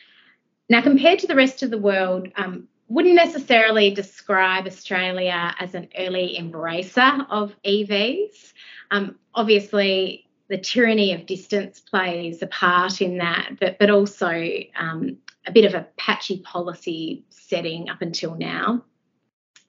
Now, 0.68 0.82
compared 0.82 1.20
to 1.20 1.26
the 1.26 1.34
rest 1.34 1.62
of 1.62 1.70
the 1.70 1.78
world, 1.78 2.28
um, 2.36 2.68
wouldn't 2.88 3.14
necessarily 3.14 3.90
describe 3.90 4.66
Australia 4.66 5.54
as 5.58 5.74
an 5.74 5.88
early 5.98 6.36
embracer 6.38 7.26
of 7.30 7.54
EVs. 7.64 8.52
Um, 8.90 9.18
obviously, 9.34 10.26
the 10.48 10.58
tyranny 10.58 11.12
of 11.12 11.26
distance 11.26 11.80
plays 11.80 12.42
a 12.42 12.46
part 12.46 13.02
in 13.02 13.18
that, 13.18 13.56
but 13.60 13.78
but 13.78 13.90
also 13.90 14.30
um, 14.78 15.18
a 15.46 15.52
bit 15.52 15.64
of 15.64 15.74
a 15.74 15.86
patchy 15.98 16.38
policy 16.40 17.24
setting 17.28 17.90
up 17.90 18.00
until 18.00 18.34
now. 18.34 18.84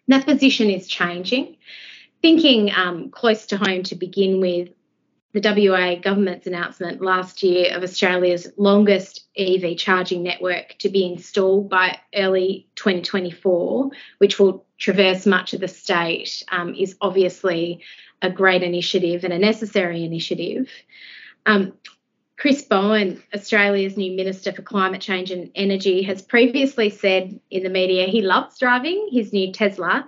That 0.09 0.25
position 0.25 0.69
is 0.69 0.87
changing. 0.87 1.55
Thinking 2.21 2.71
um, 2.75 3.11
close 3.11 3.45
to 3.47 3.57
home 3.57 3.83
to 3.83 3.95
begin 3.95 4.41
with, 4.41 4.69
the 5.31 5.69
WA 5.69 5.93
government's 5.93 6.47
announcement 6.47 7.01
last 7.01 7.43
year 7.43 7.75
of 7.75 7.83
Australia's 7.83 8.47
longest 8.57 9.27
EV 9.37 9.77
charging 9.77 10.23
network 10.23 10.75
to 10.79 10.89
be 10.89 11.05
installed 11.05 11.69
by 11.69 11.99
early 12.15 12.67
2024, 12.73 13.91
which 14.17 14.39
will 14.39 14.65
traverse 14.79 15.27
much 15.27 15.53
of 15.53 15.61
the 15.61 15.67
state, 15.67 16.43
um, 16.51 16.73
is 16.73 16.95
obviously 16.99 17.83
a 18.23 18.31
great 18.31 18.63
initiative 18.63 19.23
and 19.23 19.31
a 19.31 19.37
necessary 19.37 20.03
initiative. 20.03 20.67
Um, 21.45 21.73
Chris 22.39 22.61
Bowen, 22.61 23.21
Australia's 23.35 23.97
new 23.97 24.13
Minister 24.13 24.53
for 24.53 24.61
Climate 24.61 25.01
Change 25.01 25.29
and 25.29 25.51
Energy, 25.55 26.03
has 26.03 26.21
previously 26.21 26.89
said 26.89 27.37
in 27.51 27.63
the 27.63 27.69
media 27.69 28.07
he 28.07 28.21
loves 28.21 28.57
driving 28.57 29.09
his 29.11 29.33
new 29.33 29.51
Tesla, 29.51 30.07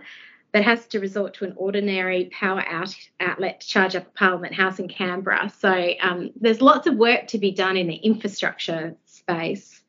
but 0.53 0.63
has 0.63 0.87
to 0.87 1.01
resort 1.01 1.33
to 1.33 1.45
an 1.45 1.53
ordinary 1.57 2.29
power 2.31 2.63
out, 2.65 2.95
outlet 3.19 3.59
to 3.59 3.67
charge 3.67 3.97
up 3.97 4.15
Parliament 4.15 4.53
House 4.53 4.79
in 4.79 4.87
Canberra. 4.87 5.51
So 5.59 5.89
um, 6.01 6.31
there's 6.39 6.61
lots 6.61 6.87
of 6.87 6.95
work 6.95 7.27
to 7.27 7.37
be 7.37 7.51
done 7.51 7.75
in 7.75 7.87
the 7.87 7.95
infrastructure 7.95 8.95
space. 9.05 9.81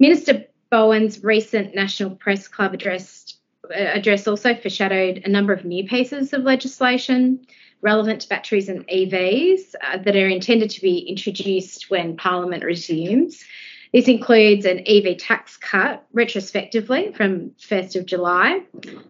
Minister 0.00 0.46
Bowen's 0.68 1.22
recent 1.22 1.76
National 1.76 2.16
Press 2.16 2.48
Club 2.48 2.74
address, 2.74 3.36
uh, 3.70 3.74
address 3.74 4.26
also 4.26 4.56
foreshadowed 4.56 5.22
a 5.24 5.30
number 5.30 5.52
of 5.52 5.64
new 5.64 5.86
pieces 5.86 6.32
of 6.32 6.42
legislation 6.42 7.46
relevant 7.82 8.22
to 8.22 8.28
batteries 8.28 8.68
and 8.68 8.86
EVs 8.86 9.74
uh, 9.80 9.98
that 9.98 10.16
are 10.16 10.28
intended 10.28 10.70
to 10.70 10.80
be 10.80 10.98
introduced 10.98 11.90
when 11.90 12.16
Parliament 12.16 12.64
resumes. 12.64 13.44
This 13.92 14.08
includes 14.08 14.64
an 14.64 14.84
EV 14.86 15.18
tax 15.18 15.58
cut 15.58 16.06
retrospectively 16.14 17.12
from 17.12 17.50
1st 17.60 17.96
of 17.96 18.06
July, 18.06 18.62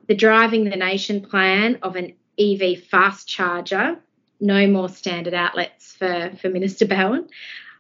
the 0.09 0.15
Driving 0.15 0.65
the 0.65 0.77
Nation 0.77 1.21
plan 1.21 1.79
of 1.83 1.95
an 1.95 2.15
EV 2.39 2.83
fast 2.83 3.29
charger, 3.29 3.99
no 4.41 4.67
more 4.67 4.89
standard 4.89 5.35
outlets 5.35 5.95
for, 5.95 6.33
for 6.41 6.49
Minister 6.49 6.87
Bowen, 6.87 7.29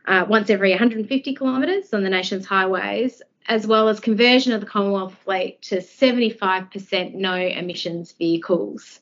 uh, 0.07 0.27
once 0.29 0.49
every 0.49 0.71
150 0.71 1.35
kilometres 1.35 1.93
on 1.93 2.05
the 2.05 2.11
nation's 2.11 2.47
highways, 2.47 3.21
as 3.49 3.67
well 3.67 3.89
as 3.89 3.99
conversion 3.99 4.53
of 4.53 4.61
the 4.61 4.67
Commonwealth 4.67 5.17
fleet 5.25 5.61
to 5.63 5.79
75% 5.79 7.15
no 7.15 7.35
emissions 7.35 8.13
vehicles. 8.13 9.01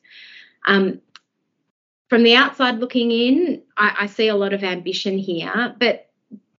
Um, 0.65 1.01
from 2.11 2.23
the 2.23 2.35
outside 2.35 2.77
looking 2.79 3.09
in, 3.09 3.61
I, 3.77 3.95
I 4.01 4.05
see 4.07 4.27
a 4.27 4.35
lot 4.35 4.51
of 4.51 4.65
ambition 4.65 5.17
here. 5.17 5.73
But 5.79 6.09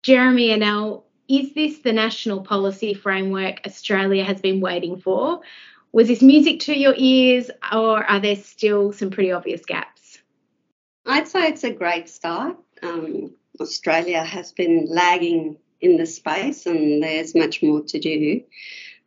Jeremy 0.01 0.49
Anel, 0.49 1.03
is 1.29 1.53
this 1.53 1.81
the 1.81 1.93
national 1.93 2.41
policy 2.41 2.95
framework 2.95 3.61
Australia 3.67 4.25
has 4.25 4.41
been 4.41 4.63
waiting 4.63 4.99
for? 4.99 5.43
Was 5.93 6.09
this 6.09 6.23
music 6.23 6.61
to 6.61 6.75
your 6.75 6.95
ears, 6.97 7.51
or 7.71 8.03
are 8.03 8.19
there 8.19 8.37
still 8.37 8.95
some 8.95 9.11
pretty 9.11 9.31
obvious 9.31 9.67
gaps? 9.67 10.21
I'd 11.05 11.29
say 11.29 11.49
it's 11.49 11.65
a 11.65 11.71
great 11.71 12.09
start. 12.09 12.57
Um, 12.83 13.35
Australia 13.61 14.25
has 14.25 14.53
been 14.53 14.87
lagging 14.89 15.59
in 15.83 15.99
the 15.99 16.07
space, 16.07 16.65
and 16.65 17.03
there's 17.03 17.35
much 17.35 17.63
more 17.63 17.83
to 17.83 17.99
do. 17.99 18.41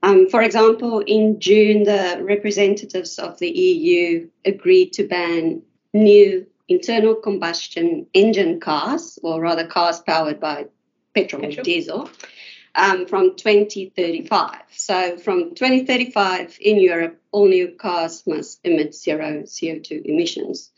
Um, 0.03 0.29
for 0.29 0.43
example, 0.43 0.99
in 0.99 1.39
June, 1.39 1.85
the 1.85 2.19
representatives 2.21 3.17
of 3.17 3.39
the 3.39 3.49
EU 3.49 4.29
agreed 4.45 4.93
to 4.93 5.07
ban 5.07 5.63
new 5.95 6.45
internal 6.67 7.15
combustion 7.15 8.07
engine 8.13 8.59
cars, 8.59 9.17
or 9.23 9.39
rather 9.39 9.65
cars 9.65 9.99
powered 9.99 10.39
by 10.39 10.65
petrol, 11.13 11.41
petrol. 11.41 11.61
or 11.61 11.63
diesel, 11.63 12.09
um, 12.75 13.05
from 13.07 13.35
2035. 13.35 14.61
So 14.71 15.17
from 15.17 15.55
2035 15.55 16.57
in 16.59 16.79
Europe, 16.79 17.21
all 17.31 17.47
new 17.47 17.69
cars 17.69 18.23
must 18.27 18.59
emit 18.63 18.93
zero 18.93 19.43
CO2 19.43 20.05
emissions. 20.05 20.71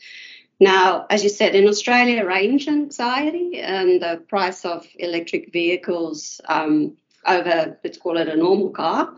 Now, 0.60 1.06
as 1.08 1.22
you 1.22 1.28
said, 1.28 1.54
in 1.54 1.68
Australia, 1.68 2.24
range 2.24 2.66
anxiety 2.68 3.60
and 3.60 4.02
the 4.02 4.22
price 4.28 4.64
of 4.64 4.86
electric 4.98 5.52
vehicles 5.52 6.40
um, 6.48 6.96
over, 7.26 7.78
let's 7.82 7.98
call 7.98 8.18
it 8.18 8.28
a 8.28 8.36
normal 8.36 8.70
car, 8.70 9.14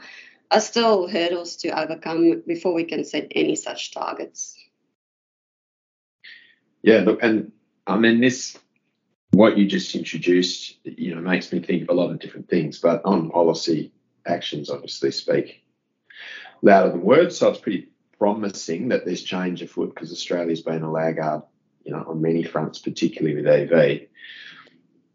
are 0.51 0.61
still 0.61 1.09
hurdles 1.09 1.57
to 1.57 1.69
overcome 1.71 2.43
before 2.47 2.75
we 2.75 2.85
can 2.85 3.05
set 3.05 3.29
any 3.31 3.57
such 3.57 3.93
targets. 3.93 4.60
Yeah, 6.83 7.01
look, 7.01 7.23
and 7.23 7.53
I 7.87 7.97
mean, 7.99 8.21
this, 8.21 8.59
what 9.33 9.59
you 9.59 9.67
just 9.67 9.95
introduced, 9.95 10.77
you 10.85 11.15
know, 11.15 11.21
makes 11.21 11.53
me 11.53 11.61
think 11.61 11.83
of 11.83 11.89
a 11.91 11.95
lot 11.95 12.11
of 12.11 12.19
different 12.19 12.49
things, 12.49 12.79
but 12.79 13.03
on 13.05 13.31
policy, 13.31 13.93
actions 14.27 14.71
obviously 14.71 15.11
speak 15.11 15.65
louder 16.63 16.91
than 16.91 17.03
words. 17.03 17.39
So 17.39 17.49
it's 17.49 17.61
pretty 17.61 17.89
promising 18.19 18.89
that 18.89 19.05
there's 19.05 19.23
change 19.23 19.63
afoot 19.63 19.95
because 19.95 20.13
Australia's 20.13 20.63
been 20.63 20.83
a 20.83 20.91
laggard, 20.91 21.43
you 21.85 21.93
know, 21.93 22.05
on 22.07 22.21
many 22.21 22.43
fronts, 22.43 22.79
particularly 22.79 23.37
with 23.37 23.47
EV. 23.47 24.09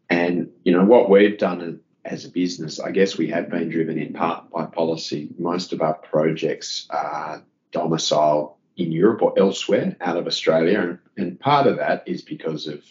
And, 0.08 0.50
you 0.64 0.72
know, 0.72 0.84
what 0.84 1.10
we've 1.10 1.38
done 1.38 1.80
as 2.04 2.24
a 2.24 2.30
business, 2.30 2.78
I 2.80 2.90
guess 2.90 3.18
we 3.18 3.28
have 3.28 3.50
been 3.50 3.68
driven 3.68 3.98
in 3.98 4.12
part 4.12 4.50
by 4.50 4.66
policy. 4.66 5.30
Most 5.38 5.72
of 5.72 5.82
our 5.82 5.94
projects 5.94 6.86
are 6.90 7.44
domicile 7.72 8.55
in 8.76 8.92
Europe 8.92 9.22
or 9.22 9.38
elsewhere 9.38 9.96
out 10.00 10.16
of 10.16 10.26
Australia. 10.26 10.80
And, 10.80 10.98
and 11.16 11.40
part 11.40 11.66
of 11.66 11.76
that 11.78 12.04
is 12.06 12.22
because 12.22 12.66
of 12.66 12.82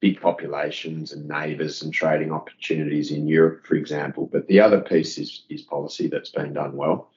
big 0.00 0.20
populations 0.20 1.12
and 1.12 1.28
neighbours 1.28 1.82
and 1.82 1.92
trading 1.92 2.32
opportunities 2.32 3.10
in 3.10 3.26
Europe, 3.26 3.64
for 3.66 3.74
example. 3.74 4.28
But 4.30 4.48
the 4.48 4.60
other 4.60 4.80
piece 4.80 5.16
is, 5.18 5.44
is 5.48 5.62
policy 5.62 6.08
that's 6.08 6.30
been 6.30 6.52
done 6.52 6.76
well. 6.76 7.10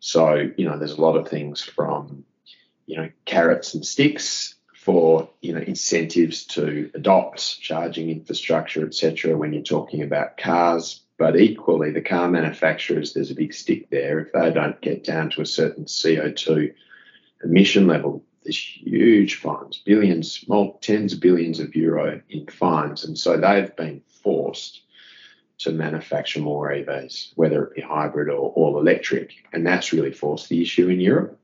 So, 0.00 0.50
you 0.56 0.66
know, 0.66 0.78
there's 0.78 0.96
a 0.96 1.00
lot 1.00 1.16
of 1.16 1.28
things 1.28 1.62
from, 1.62 2.24
you 2.86 2.96
know, 2.96 3.10
carrots 3.24 3.74
and 3.74 3.84
sticks 3.84 4.54
for, 4.74 5.28
you 5.40 5.52
know, 5.52 5.60
incentives 5.60 6.44
to 6.44 6.90
adopt 6.94 7.60
charging 7.60 8.08
infrastructure, 8.08 8.86
etc. 8.86 9.36
when 9.36 9.52
you're 9.52 9.62
talking 9.62 10.02
about 10.02 10.36
cars. 10.36 11.02
But 11.18 11.38
equally, 11.38 11.90
the 11.90 12.02
car 12.02 12.28
manufacturers, 12.28 13.12
there's 13.12 13.30
a 13.30 13.34
big 13.34 13.52
stick 13.52 13.90
there. 13.90 14.20
If 14.20 14.32
they 14.32 14.52
don't 14.52 14.80
get 14.80 15.02
down 15.02 15.30
to 15.30 15.40
a 15.40 15.46
certain 15.46 15.86
CO2 15.86 16.72
emission 17.46 17.86
level, 17.86 18.24
there's 18.42 18.58
huge 18.58 19.36
fines, 19.36 19.82
billions, 19.84 20.44
tens 20.80 21.12
of 21.12 21.20
billions 21.20 21.58
of 21.58 21.74
euro 21.74 22.20
in 22.28 22.46
fines. 22.46 23.04
And 23.04 23.18
so 23.18 23.36
they've 23.36 23.74
been 23.74 24.02
forced 24.22 24.82
to 25.58 25.72
manufacture 25.72 26.40
more 26.40 26.70
EVs, 26.70 27.32
whether 27.34 27.64
it 27.64 27.74
be 27.74 27.80
hybrid 27.80 28.28
or 28.28 28.50
all 28.50 28.78
electric. 28.78 29.32
And 29.52 29.66
that's 29.66 29.92
really 29.92 30.12
forced 30.12 30.48
the 30.48 30.62
issue 30.62 30.88
in 30.88 31.00
Europe. 31.00 31.40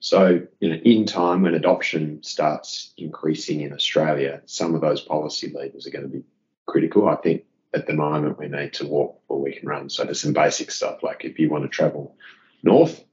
So, 0.00 0.42
you 0.58 0.68
know, 0.68 0.74
in 0.74 1.06
time 1.06 1.42
when 1.42 1.54
adoption 1.54 2.22
starts 2.22 2.92
increasing 2.98 3.60
in 3.60 3.72
Australia, 3.72 4.42
some 4.46 4.74
of 4.74 4.80
those 4.80 5.00
policy 5.00 5.52
levers 5.54 5.86
are 5.86 5.90
going 5.90 6.10
to 6.10 6.10
be 6.10 6.24
critical. 6.66 7.08
I 7.08 7.16
think 7.16 7.44
at 7.72 7.86
the 7.86 7.94
moment 7.94 8.38
we 8.38 8.48
need 8.48 8.72
to 8.74 8.86
walk 8.86 9.20
before 9.22 9.40
we 9.40 9.52
can 9.52 9.68
run. 9.68 9.88
So 9.88 10.04
there's 10.04 10.20
some 10.20 10.32
basic 10.32 10.70
stuff 10.72 11.02
like 11.02 11.24
if 11.24 11.38
you 11.38 11.48
want 11.48 11.64
to 11.64 11.68
travel 11.68 12.16
north, 12.64 13.04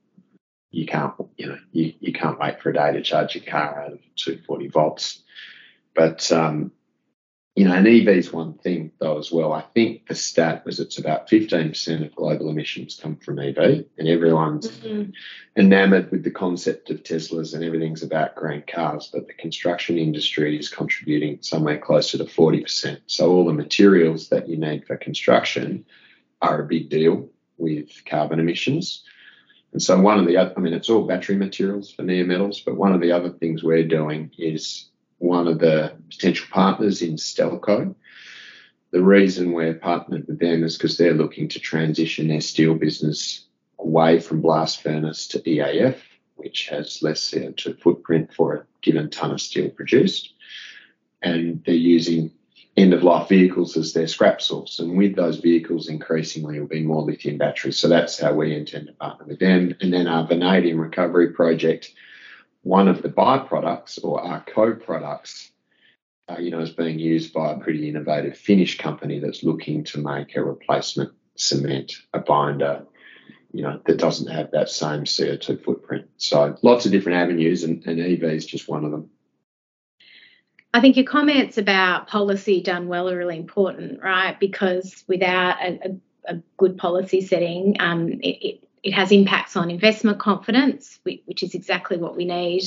you 0.72 0.86
can't, 0.86 1.14
you 1.38 1.48
know, 1.48 1.58
you, 1.72 1.94
you 2.00 2.14
can't 2.14 2.40
wait 2.40 2.62
for 2.62 2.70
a 2.70 2.74
day 2.74 2.94
to 2.94 3.02
charge 3.02 3.36
your 3.36 3.44
car 3.44 3.82
out 3.82 3.94
of 3.94 4.00
240 4.16 4.68
volts. 4.68 5.22
But 5.96 6.32
um, 6.32 6.72
you 7.60 7.66
know, 7.66 7.74
an 7.74 7.88
EV 7.88 8.08
is 8.08 8.32
one 8.32 8.54
thing 8.54 8.92
though 9.00 9.18
as 9.18 9.34
well. 9.34 9.52
I 9.52 9.62
think 9.62 10.08
the 10.08 10.16
stat 10.16 10.66
was 10.66 10.80
it's 10.80 10.98
about 10.98 11.28
15% 11.28 12.06
of 12.06 12.16
global 12.16 12.50
emissions 12.50 12.98
come 13.02 13.18
from 13.18 13.38
EV, 13.38 13.86
and 13.98 14.08
everyone's 14.08 14.70
mm-hmm. 14.70 15.12
enamored 15.58 16.10
with 16.10 16.24
the 16.24 16.32
concept 16.32 16.90
of 16.90 17.04
Teslas 17.04 17.54
and 17.54 17.64
everything's 17.64 18.02
about 18.02 18.36
green 18.36 18.64
cars, 18.66 19.10
but 19.12 19.28
the 19.28 19.34
construction 19.34 19.98
industry 19.98 20.58
is 20.58 20.70
contributing 20.70 21.40
somewhere 21.42 21.78
closer 21.78 22.18
to 22.20 22.24
40%. 22.24 23.02
So 23.08 23.30
all 23.30 23.46
the 23.46 23.52
materials 23.52 24.30
that 24.30 24.48
you 24.48 24.56
need 24.56 24.88
for 24.88 24.96
construction 24.96 25.84
are 26.42 26.62
a 26.62 26.66
big 26.66 26.88
deal 26.90 27.28
with 27.58 27.90
carbon 28.06 28.40
emissions. 28.40 29.04
And 29.72 29.82
so 29.82 30.00
one 30.00 30.20
of 30.20 30.28
the 30.28 30.38
other, 30.38 30.54
I 30.58 30.60
mean, 30.62 30.74
it's 30.74 30.90
all 30.90 31.06
battery 31.06 31.36
materials 31.36 31.92
for 31.92 32.04
Neometals, 32.04 32.66
but 32.66 32.76
one 32.76 32.94
of 32.94 33.02
the 33.02 33.12
other 33.12 33.30
things 33.30 33.64
we're 33.64 33.88
doing 33.88 34.32
is 34.38 34.90
one 35.20 35.48
of 35.48 35.60
the 35.60 35.94
potential 36.10 36.48
partners 36.52 37.02
in 37.02 37.16
Stelco. 37.16 37.94
The 38.92 39.04
reason 39.04 39.52
we're 39.52 39.76
partnered 39.76 40.28
with 40.28 40.40
them 40.40 40.64
is 40.64 40.76
because 40.76 40.98
they're 40.98 41.14
looking 41.14 41.48
to 41.50 41.60
transition 41.60 42.28
their 42.28 42.42
steel 42.42 42.74
business 42.74 43.46
away 43.78 44.20
from 44.20 44.42
blast 44.42 44.82
furnace 44.82 45.28
to 45.28 45.40
EAF, 45.40 45.98
which 46.36 46.68
has 46.70 47.04
less 47.04 47.22
CO2 47.30 47.80
footprint 47.80 48.34
for 48.34 48.54
a 48.56 48.66
given 48.82 49.10
ton 49.10 49.32
of 49.32 49.42
steel 49.42 49.70
produced. 49.70 50.34
And 51.22 51.64
they're 51.66 51.76
using 51.76 52.32
end 52.82 52.94
of 52.94 53.04
life 53.04 53.30
vehicles 53.30 53.78
as 53.78 53.94
their 53.94 54.08
scrap 54.08 54.42
source. 54.42 54.80
And 54.80 54.98
with 54.98 55.16
those 55.16 55.38
vehicles, 55.38 55.90
increasingly 55.90 56.60
will 56.60 56.68
be 56.68 56.84
more 56.84 57.04
lithium 57.04 57.38
batteries. 57.38 57.78
So 57.78 57.88
that's 57.88 58.20
how 58.20 58.34
we 58.34 58.56
intend 58.56 58.88
to 58.88 58.94
partner 58.94 59.26
with 59.26 59.40
them. 59.40 59.76
And 59.82 59.92
then 59.92 60.08
our 60.08 60.26
vanadium 60.26 60.80
recovery 60.80 61.34
project 61.34 61.92
one 62.64 62.88
of 62.88 63.02
the 63.02 63.10
byproducts 63.10 64.04
or 64.04 64.22
our 64.22 64.44
co-products, 64.46 65.52
uh, 66.28 66.38
you 66.40 66.52
know, 66.52 66.60
is 66.60 66.72
being 66.72 67.00
used 67.00 67.34
by 67.34 67.52
a 67.52 67.58
pretty 67.58 67.88
innovative 67.90 68.38
Finnish 68.38 68.78
company 68.78 69.20
that's 69.20 69.44
looking 69.44 69.84
to 69.86 70.00
make 70.00 70.36
a 70.36 70.44
replacement 70.44 71.12
cement, 71.36 71.94
a 72.14 72.20
binder, 72.20 72.86
you 73.54 73.64
know, 73.64 73.80
that 73.86 73.98
doesn't 73.98 74.28
have 74.28 74.52
that 74.52 74.70
same 74.70 75.06
CO2 75.06 75.64
footprint. 75.64 76.08
So 76.18 76.58
lots 76.62 76.86
of 76.86 76.92
different 76.92 77.20
avenues, 77.20 77.64
and, 77.64 77.84
and 77.86 78.00
EV 78.00 78.24
is 78.24 78.46
just 78.46 78.68
one 78.68 78.86
of 78.86 78.92
them. 78.92 79.10
I 80.74 80.82
think 80.82 80.96
your 80.98 81.06
comments 81.06 81.58
about 81.58 82.08
policy 82.08 82.62
done 82.62 82.88
well 82.88 83.10
are 83.10 83.18
really 83.18 83.38
important, 83.38 84.02
right? 84.02 84.40
Because 84.40 85.04
without 85.08 85.62
a, 85.62 85.80
a, 86.28 86.36
a 86.36 86.42
good 86.58 86.78
policy 86.78 87.22
setting, 87.22 87.78
um, 87.80 88.10
it, 88.10 88.28
it, 88.46 88.64
it 88.84 88.92
has 88.94 89.12
impacts 89.12 89.56
on 89.56 89.72
investment 89.72 90.20
confidence, 90.20 91.00
which 91.04 91.44
is 91.44 91.56
exactly 91.56 91.98
what 91.98 92.16
we 92.16 92.26
need 92.26 92.64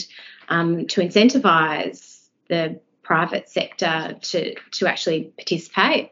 um, 0.49 0.87
to 0.89 1.01
incentivise 1.01 2.27
the 2.49 2.81
private 3.03 3.49
sector 3.49 4.17
to, 4.21 4.55
to 4.73 4.87
actually 4.87 5.33
participate 5.37 6.12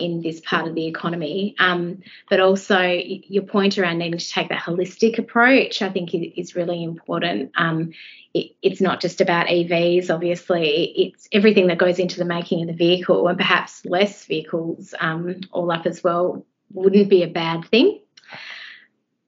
in 0.00 0.22
this 0.22 0.40
part 0.40 0.66
of 0.66 0.74
the 0.74 0.86
economy. 0.86 1.54
Um, 1.58 2.02
but 2.28 2.40
also, 2.40 2.80
your 2.80 3.44
point 3.44 3.78
around 3.78 3.98
needing 3.98 4.18
to 4.18 4.28
take 4.28 4.48
that 4.48 4.62
holistic 4.62 5.18
approach, 5.18 5.82
I 5.82 5.90
think, 5.90 6.14
is 6.14 6.56
really 6.56 6.82
important. 6.82 7.52
Um, 7.56 7.92
it, 8.32 8.52
it's 8.62 8.80
not 8.80 9.00
just 9.00 9.20
about 9.20 9.48
EVs, 9.48 10.12
obviously, 10.12 10.84
it's 10.96 11.28
everything 11.32 11.66
that 11.68 11.78
goes 11.78 11.98
into 11.98 12.18
the 12.18 12.24
making 12.24 12.62
of 12.62 12.68
the 12.68 12.74
vehicle, 12.74 13.26
and 13.28 13.38
perhaps 13.38 13.84
less 13.84 14.24
vehicles 14.24 14.94
um, 15.00 15.40
all 15.52 15.70
up 15.70 15.86
as 15.86 16.02
well 16.02 16.44
wouldn't 16.72 17.10
be 17.10 17.22
a 17.22 17.28
bad 17.28 17.64
thing. 17.66 18.00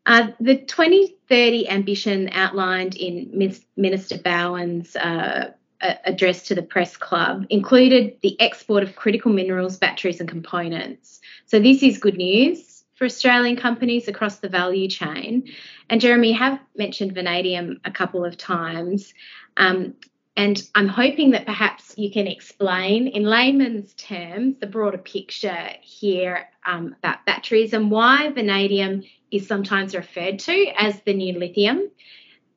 Uh, 0.04 0.28
the 0.40 0.56
2030 0.56 1.68
ambition 1.68 2.28
outlined 2.32 2.96
in 2.96 3.52
Minister 3.76 4.18
Bowen's 4.18 4.96
uh, 4.96 5.52
address 5.82 6.44
to 6.44 6.54
the 6.54 6.62
press 6.62 6.96
club 6.96 7.46
included 7.50 8.16
the 8.22 8.40
export 8.40 8.82
of 8.82 8.96
critical 8.96 9.32
minerals, 9.32 9.76
batteries, 9.76 10.20
and 10.20 10.28
components. 10.28 11.20
So, 11.46 11.58
this 11.58 11.82
is 11.82 11.98
good 11.98 12.16
news 12.16 12.84
for 12.94 13.06
Australian 13.06 13.56
companies 13.56 14.08
across 14.08 14.38
the 14.38 14.48
value 14.48 14.88
chain. 14.88 15.50
And 15.90 16.00
Jeremy, 16.00 16.32
have 16.32 16.60
mentioned 16.76 17.14
vanadium 17.14 17.80
a 17.84 17.90
couple 17.90 18.24
of 18.24 18.36
times. 18.36 19.12
Um, 19.56 19.94
and 20.36 20.62
I'm 20.74 20.88
hoping 20.88 21.32
that 21.32 21.44
perhaps 21.44 21.94
you 21.98 22.10
can 22.10 22.26
explain 22.26 23.08
in 23.08 23.24
layman's 23.24 23.92
terms 23.94 24.56
the 24.60 24.66
broader 24.66 24.98
picture 24.98 25.68
here 25.82 26.48
um, 26.64 26.94
about 26.98 27.26
batteries 27.26 27.74
and 27.74 27.90
why 27.90 28.30
vanadium 28.30 29.02
is 29.30 29.46
sometimes 29.46 29.94
referred 29.94 30.38
to 30.38 30.72
as 30.78 31.00
the 31.02 31.12
new 31.12 31.38
lithium. 31.38 31.90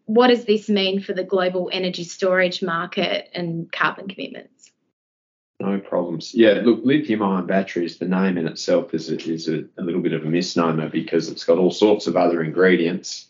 What 0.05 0.27
does 0.27 0.45
this 0.45 0.69
mean 0.69 1.01
for 1.01 1.13
the 1.13 1.23
global 1.23 1.69
energy 1.73 2.03
storage 2.03 2.61
market 2.61 3.29
and 3.33 3.71
carbon 3.71 4.07
commitments? 4.07 4.71
No 5.59 5.79
problems. 5.79 6.33
Yeah, 6.33 6.61
look, 6.63 6.81
lithium 6.83 7.23
ion 7.23 7.47
batteries, 7.47 7.97
the 7.97 8.07
name 8.07 8.37
in 8.37 8.47
itself 8.47 8.93
is, 8.93 9.09
a, 9.09 9.15
is 9.15 9.47
a, 9.47 9.63
a 9.77 9.83
little 9.83 10.01
bit 10.01 10.13
of 10.13 10.23
a 10.23 10.29
misnomer 10.29 10.89
because 10.89 11.29
it's 11.29 11.45
got 11.45 11.57
all 11.57 11.71
sorts 11.71 12.07
of 12.07 12.17
other 12.17 12.43
ingredients. 12.43 13.27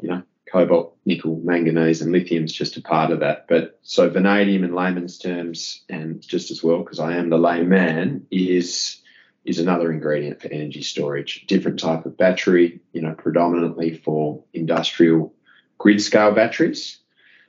You 0.00 0.08
know, 0.08 0.22
cobalt, 0.50 0.96
nickel, 1.06 1.40
manganese, 1.42 2.02
and 2.02 2.12
lithium 2.12 2.44
is 2.44 2.52
just 2.52 2.76
a 2.76 2.82
part 2.82 3.10
of 3.10 3.20
that. 3.20 3.46
But 3.48 3.78
so 3.82 4.10
vanadium 4.10 4.64
in 4.64 4.74
layman's 4.74 5.18
terms, 5.18 5.82
and 5.88 6.20
just 6.20 6.50
as 6.50 6.62
well 6.62 6.78
because 6.78 6.98
I 6.98 7.16
am 7.16 7.30
the 7.30 7.38
layman, 7.38 8.26
is 8.30 9.00
is 9.44 9.60
another 9.60 9.92
ingredient 9.92 10.42
for 10.42 10.48
energy 10.48 10.82
storage. 10.82 11.46
Different 11.46 11.78
type 11.78 12.04
of 12.04 12.16
battery, 12.16 12.80
you 12.92 13.00
know, 13.00 13.14
predominantly 13.14 13.96
for 13.96 14.42
industrial 14.52 15.32
grid 15.78 16.00
scale 16.00 16.32
batteries 16.32 16.98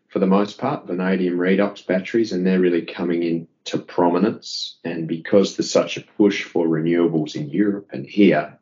for 0.10 0.20
the 0.20 0.28
most 0.28 0.58
part, 0.58 0.88
vanadium 0.88 1.38
redox 1.38 1.86
batteries, 1.86 2.32
and 2.32 2.46
they're 2.46 2.60
really 2.60 2.84
coming 2.84 3.24
into 3.24 3.78
prominence. 3.78 4.78
And 4.84 5.08
because 5.08 5.56
there's 5.56 5.72
such 5.72 5.98
a 5.98 6.02
push 6.02 6.44
for 6.44 6.66
renewables 6.66 7.36
in 7.36 7.50
Europe 7.50 7.90
and 7.92 8.06
here, 8.06 8.58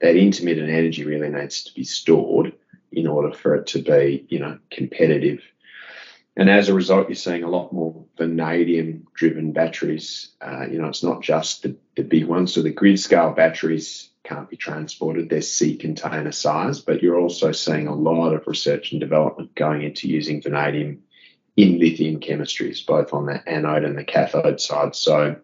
that 0.00 0.16
intermittent 0.16 0.70
energy 0.70 1.04
really 1.04 1.28
needs 1.28 1.64
to 1.64 1.74
be 1.74 1.84
stored 1.84 2.54
in 2.92 3.06
order 3.06 3.32
for 3.32 3.54
it 3.56 3.66
to 3.68 3.82
be, 3.82 4.26
you 4.28 4.38
know, 4.38 4.58
competitive 4.70 5.42
and 6.36 6.50
as 6.50 6.68
a 6.68 6.74
result, 6.74 7.08
you're 7.08 7.16
seeing 7.16 7.44
a 7.44 7.48
lot 7.48 7.72
more 7.72 8.04
vanadium 8.18 9.06
driven 9.14 9.52
batteries. 9.52 10.28
Uh, 10.40 10.66
you 10.70 10.78
know, 10.78 10.88
it's 10.88 11.02
not 11.02 11.22
just 11.22 11.62
the, 11.62 11.76
the 11.96 12.02
big 12.02 12.26
ones. 12.26 12.52
So 12.52 12.60
the 12.60 12.70
grid 12.70 13.00
scale 13.00 13.30
batteries, 13.30 14.10
can't 14.26 14.50
be 14.50 14.56
transported. 14.56 15.28
They're 15.28 15.40
sea 15.40 15.76
container 15.76 16.32
size, 16.32 16.80
but 16.80 17.02
you're 17.02 17.18
also 17.18 17.52
seeing 17.52 17.86
a 17.86 17.94
lot 17.94 18.32
of 18.32 18.46
research 18.46 18.92
and 18.92 19.00
development 19.00 19.54
going 19.54 19.82
into 19.82 20.08
using 20.08 20.42
vanadium 20.42 21.02
in 21.56 21.78
lithium 21.78 22.20
chemistries, 22.20 22.84
both 22.84 23.14
on 23.14 23.26
the 23.26 23.48
anode 23.48 23.84
and 23.84 23.96
the 23.96 24.04
cathode 24.04 24.60
side. 24.60 24.94
So, 24.94 25.36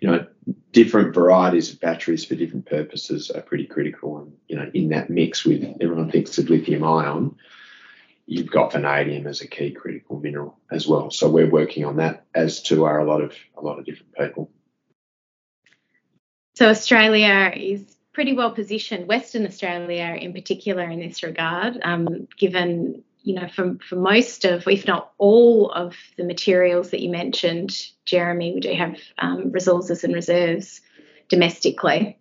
you 0.00 0.10
know, 0.10 0.26
different 0.72 1.14
varieties 1.14 1.72
of 1.72 1.80
batteries 1.80 2.24
for 2.24 2.34
different 2.34 2.66
purposes 2.66 3.30
are 3.30 3.42
pretty 3.42 3.66
critical. 3.66 4.18
And, 4.18 4.32
you 4.46 4.56
know, 4.56 4.70
in 4.72 4.90
that 4.90 5.10
mix 5.10 5.44
with 5.44 5.64
everyone 5.80 6.10
thinks 6.10 6.38
of 6.38 6.48
lithium 6.48 6.84
ion, 6.84 7.36
you've 8.26 8.50
got 8.50 8.72
vanadium 8.72 9.26
as 9.26 9.40
a 9.40 9.48
key 9.48 9.72
critical 9.72 10.20
mineral 10.20 10.58
as 10.70 10.86
well. 10.86 11.10
So 11.10 11.28
we're 11.28 11.50
working 11.50 11.84
on 11.84 11.96
that, 11.96 12.24
as 12.34 12.62
to 12.64 12.84
are 12.84 12.98
a 12.98 13.04
lot 13.04 13.22
of 13.22 13.34
a 13.56 13.60
lot 13.60 13.78
of 13.78 13.84
different 13.84 14.14
people. 14.14 14.50
So 16.58 16.68
Australia 16.70 17.52
is 17.54 17.96
pretty 18.12 18.32
well 18.32 18.50
positioned, 18.50 19.06
Western 19.06 19.46
Australia 19.46 20.16
in 20.20 20.32
particular, 20.32 20.90
in 20.90 20.98
this 20.98 21.22
regard, 21.22 21.78
um, 21.84 22.26
given 22.36 23.04
you 23.22 23.36
know 23.36 23.46
for, 23.46 23.76
for 23.88 23.94
most 23.94 24.44
of, 24.44 24.66
if 24.66 24.84
not 24.84 25.12
all 25.18 25.70
of 25.70 25.94
the 26.16 26.24
materials 26.24 26.90
that 26.90 27.00
you 27.00 27.10
mentioned, 27.10 27.80
Jeremy, 28.06 28.54
we 28.54 28.58
do 28.58 28.74
have 28.74 28.96
um, 29.18 29.52
resources 29.52 30.02
and 30.02 30.12
reserves 30.12 30.80
domestically. 31.28 32.18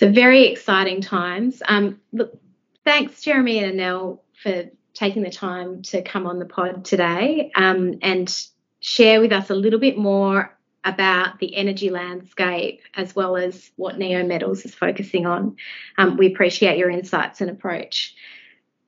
So 0.00 0.10
very 0.10 0.46
exciting 0.46 1.02
times. 1.02 1.62
Um, 1.68 2.00
look, 2.14 2.40
thanks, 2.86 3.20
Jeremy 3.20 3.62
and 3.62 3.78
Anel, 3.78 4.20
for 4.42 4.64
taking 4.94 5.24
the 5.24 5.30
time 5.30 5.82
to 5.82 6.00
come 6.00 6.26
on 6.26 6.38
the 6.38 6.46
pod 6.46 6.86
today 6.86 7.50
um, 7.54 7.98
and 8.00 8.34
share 8.80 9.20
with 9.20 9.32
us 9.32 9.50
a 9.50 9.54
little 9.54 9.78
bit 9.78 9.98
more 9.98 10.57
about 10.84 11.38
the 11.38 11.54
energy 11.56 11.90
landscape 11.90 12.80
as 12.94 13.14
well 13.14 13.36
as 13.36 13.70
what 13.76 13.98
Neometals 13.98 14.64
is 14.64 14.74
focusing 14.74 15.26
on. 15.26 15.56
Um, 15.96 16.16
we 16.16 16.26
appreciate 16.26 16.78
your 16.78 16.90
insights 16.90 17.40
and 17.40 17.50
approach. 17.50 18.14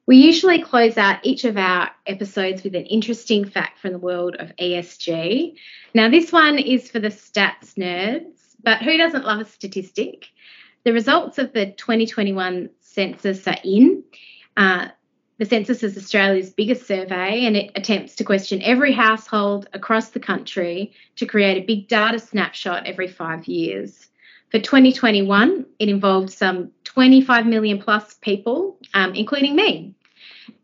We 0.07 0.17
usually 0.17 0.63
close 0.63 0.97
out 0.97 1.21
each 1.25 1.45
of 1.45 1.57
our 1.57 1.91
episodes 2.07 2.65
with 2.65 2.75
an 2.75 2.87
interesting 2.87 3.45
fact 3.45 3.79
from 3.79 3.93
the 3.93 3.99
world 3.99 4.35
of 4.39 4.55
ESG. 4.57 5.55
Now, 5.95 6.11
this 6.11 6.33
one 6.33 6.59
is 6.59 6.91
for 6.91 6.99
the 6.99 7.09
stats 7.09 7.75
nerds, 7.75 8.57
but 8.63 8.83
who 8.83 8.97
doesn't 8.97 9.25
love 9.25 9.41
a 9.41 9.45
statistic? 9.45 10.29
The 10.85 10.93
results 10.93 11.39
of 11.39 11.53
the 11.53 11.67
2021 11.67 12.71
census 12.81 13.47
are 13.47 13.59
in. 13.63 14.03
Uh, 14.57 14.89
the 15.41 15.47
census 15.47 15.83
is 15.83 15.97
Australia's 15.97 16.51
biggest 16.51 16.87
survey 16.87 17.47
and 17.47 17.57
it 17.57 17.71
attempts 17.75 18.15
to 18.17 18.25
question 18.25 18.61
every 18.61 18.93
household 18.93 19.67
across 19.73 20.11
the 20.11 20.21
country 20.21 20.93
to 21.17 21.25
create 21.25 21.57
a 21.57 21.67
big 21.67 21.89
data 21.89 22.19
snapshot 22.19 22.87
every 22.87 23.09
five 23.09 23.47
years. 23.47 24.09
For 24.51 24.59
2021, 24.59 25.65
it 25.79 25.89
involved 25.89 26.31
some 26.31 26.73
25 26.85 27.47
million 27.47 27.81
plus 27.81 28.13
people, 28.21 28.77
um, 28.93 29.15
including 29.15 29.57
me. 29.57 29.95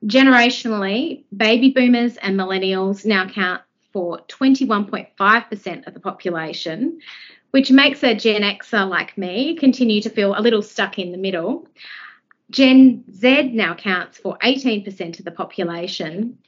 Generationally, 0.05 1.25
baby 1.35 1.71
boomers 1.71 2.19
and 2.19 2.39
millennials 2.39 3.07
now 3.07 3.27
count 3.31 3.63
for 3.95 4.19
21.5% 4.29 5.87
of 5.87 5.95
the 5.95 6.01
population, 6.01 7.01
which 7.51 7.71
makes 7.71 8.05
a 8.05 8.15
Gen 8.15 8.43
Xer 8.43 8.87
like 8.87 9.17
me 9.17 9.57
continue 9.57 10.03
to 10.03 10.11
feel 10.11 10.37
a 10.37 10.43
little 10.43 10.61
stuck 10.61 10.99
in 10.99 11.13
the 11.13 11.19
middle. 11.19 11.67
Gen 12.51 13.05
Z 13.13 13.51
now 13.53 13.75
counts 13.75 14.19
for 14.19 14.39
18% 14.39 15.19
of 15.19 15.25
the 15.25 15.31
population. 15.31 16.39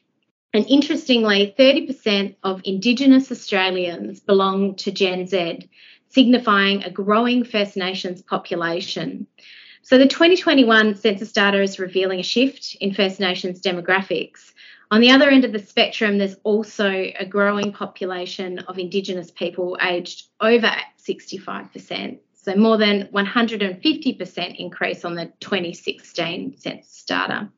And 0.55 0.67
interestingly, 0.67 1.55
30% 1.59 2.37
of 2.43 2.63
Indigenous 2.65 3.31
Australians 3.31 4.21
belong 4.21 4.77
to 4.77 4.93
Gen 4.93 5.27
Z, 5.27 5.69
signifying 6.09 6.85
a 6.85 6.91
growing 6.91 7.45
First 7.45 7.77
Nations 7.77 8.23
population. 8.23 9.27
So 9.83 9.99
the 9.99 10.07
2021 10.07 10.97
census 10.97 11.33
data 11.33 11.61
is 11.61 11.79
revealing 11.79 12.21
a 12.21 12.23
shift 12.23 12.77
in 12.81 12.95
First 12.95 13.21
Nations 13.21 13.61
demographics. 13.61 14.53
On 14.91 15.01
the 15.01 15.11
other 15.11 15.29
end 15.29 15.45
of 15.45 15.53
the 15.53 15.59
spectrum, 15.59 16.17
there's 16.17 16.37
also 16.45 16.89
a 16.89 17.27
growing 17.27 17.73
population 17.73 18.61
of 18.61 18.79
Indigenous 18.79 19.31
people 19.31 19.77
aged 19.83 20.29
over 20.41 20.71
65%. 20.99 22.19
So 22.49 22.57
more 22.57 22.79
than 22.79 23.09
150% 23.09 24.57
increase 24.57 25.05
on 25.05 25.17
the 25.17 25.27
2016 25.41 26.57
census 26.57 27.05
data. 27.05 27.51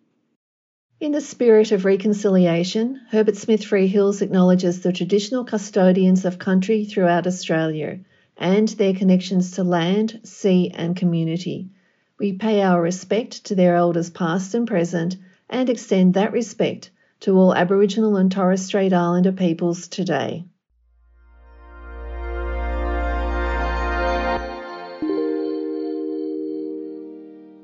In 1.02 1.14
the 1.14 1.22
spirit 1.22 1.72
of 1.72 1.86
reconciliation, 1.86 3.00
Herbert 3.10 3.38
Smith 3.38 3.62
Freehills 3.62 4.22
acknowledges 4.22 4.82
the 4.82 4.92
traditional 4.92 5.46
custodians 5.46 6.26
of 6.26 6.40
country 6.40 6.84
throughout 6.84 7.26
Australia 7.26 8.00
and 8.36 8.68
their 8.68 8.94
connections 8.94 9.52
to 9.52 9.64
land, 9.64 10.20
sea, 10.24 10.72
and 10.76 10.98
community. 10.98 11.70
We 12.20 12.34
pay 12.34 12.62
our 12.62 12.82
respect 12.82 13.46
to 13.46 13.56
their 13.56 13.78
elders 13.78 14.10
past 14.10 14.54
and 14.54 14.68
present 14.68 15.16
and 15.50 15.70
extend 15.70 16.16
that 16.16 16.34
respect 16.34 16.92
to 17.22 17.38
all 17.38 17.56
Aboriginal 17.56 18.18
and 18.18 18.30
Torres 18.30 18.66
Strait 18.66 18.92
Islander 18.92 19.32
peoples 19.32 19.88
today. 19.88 20.44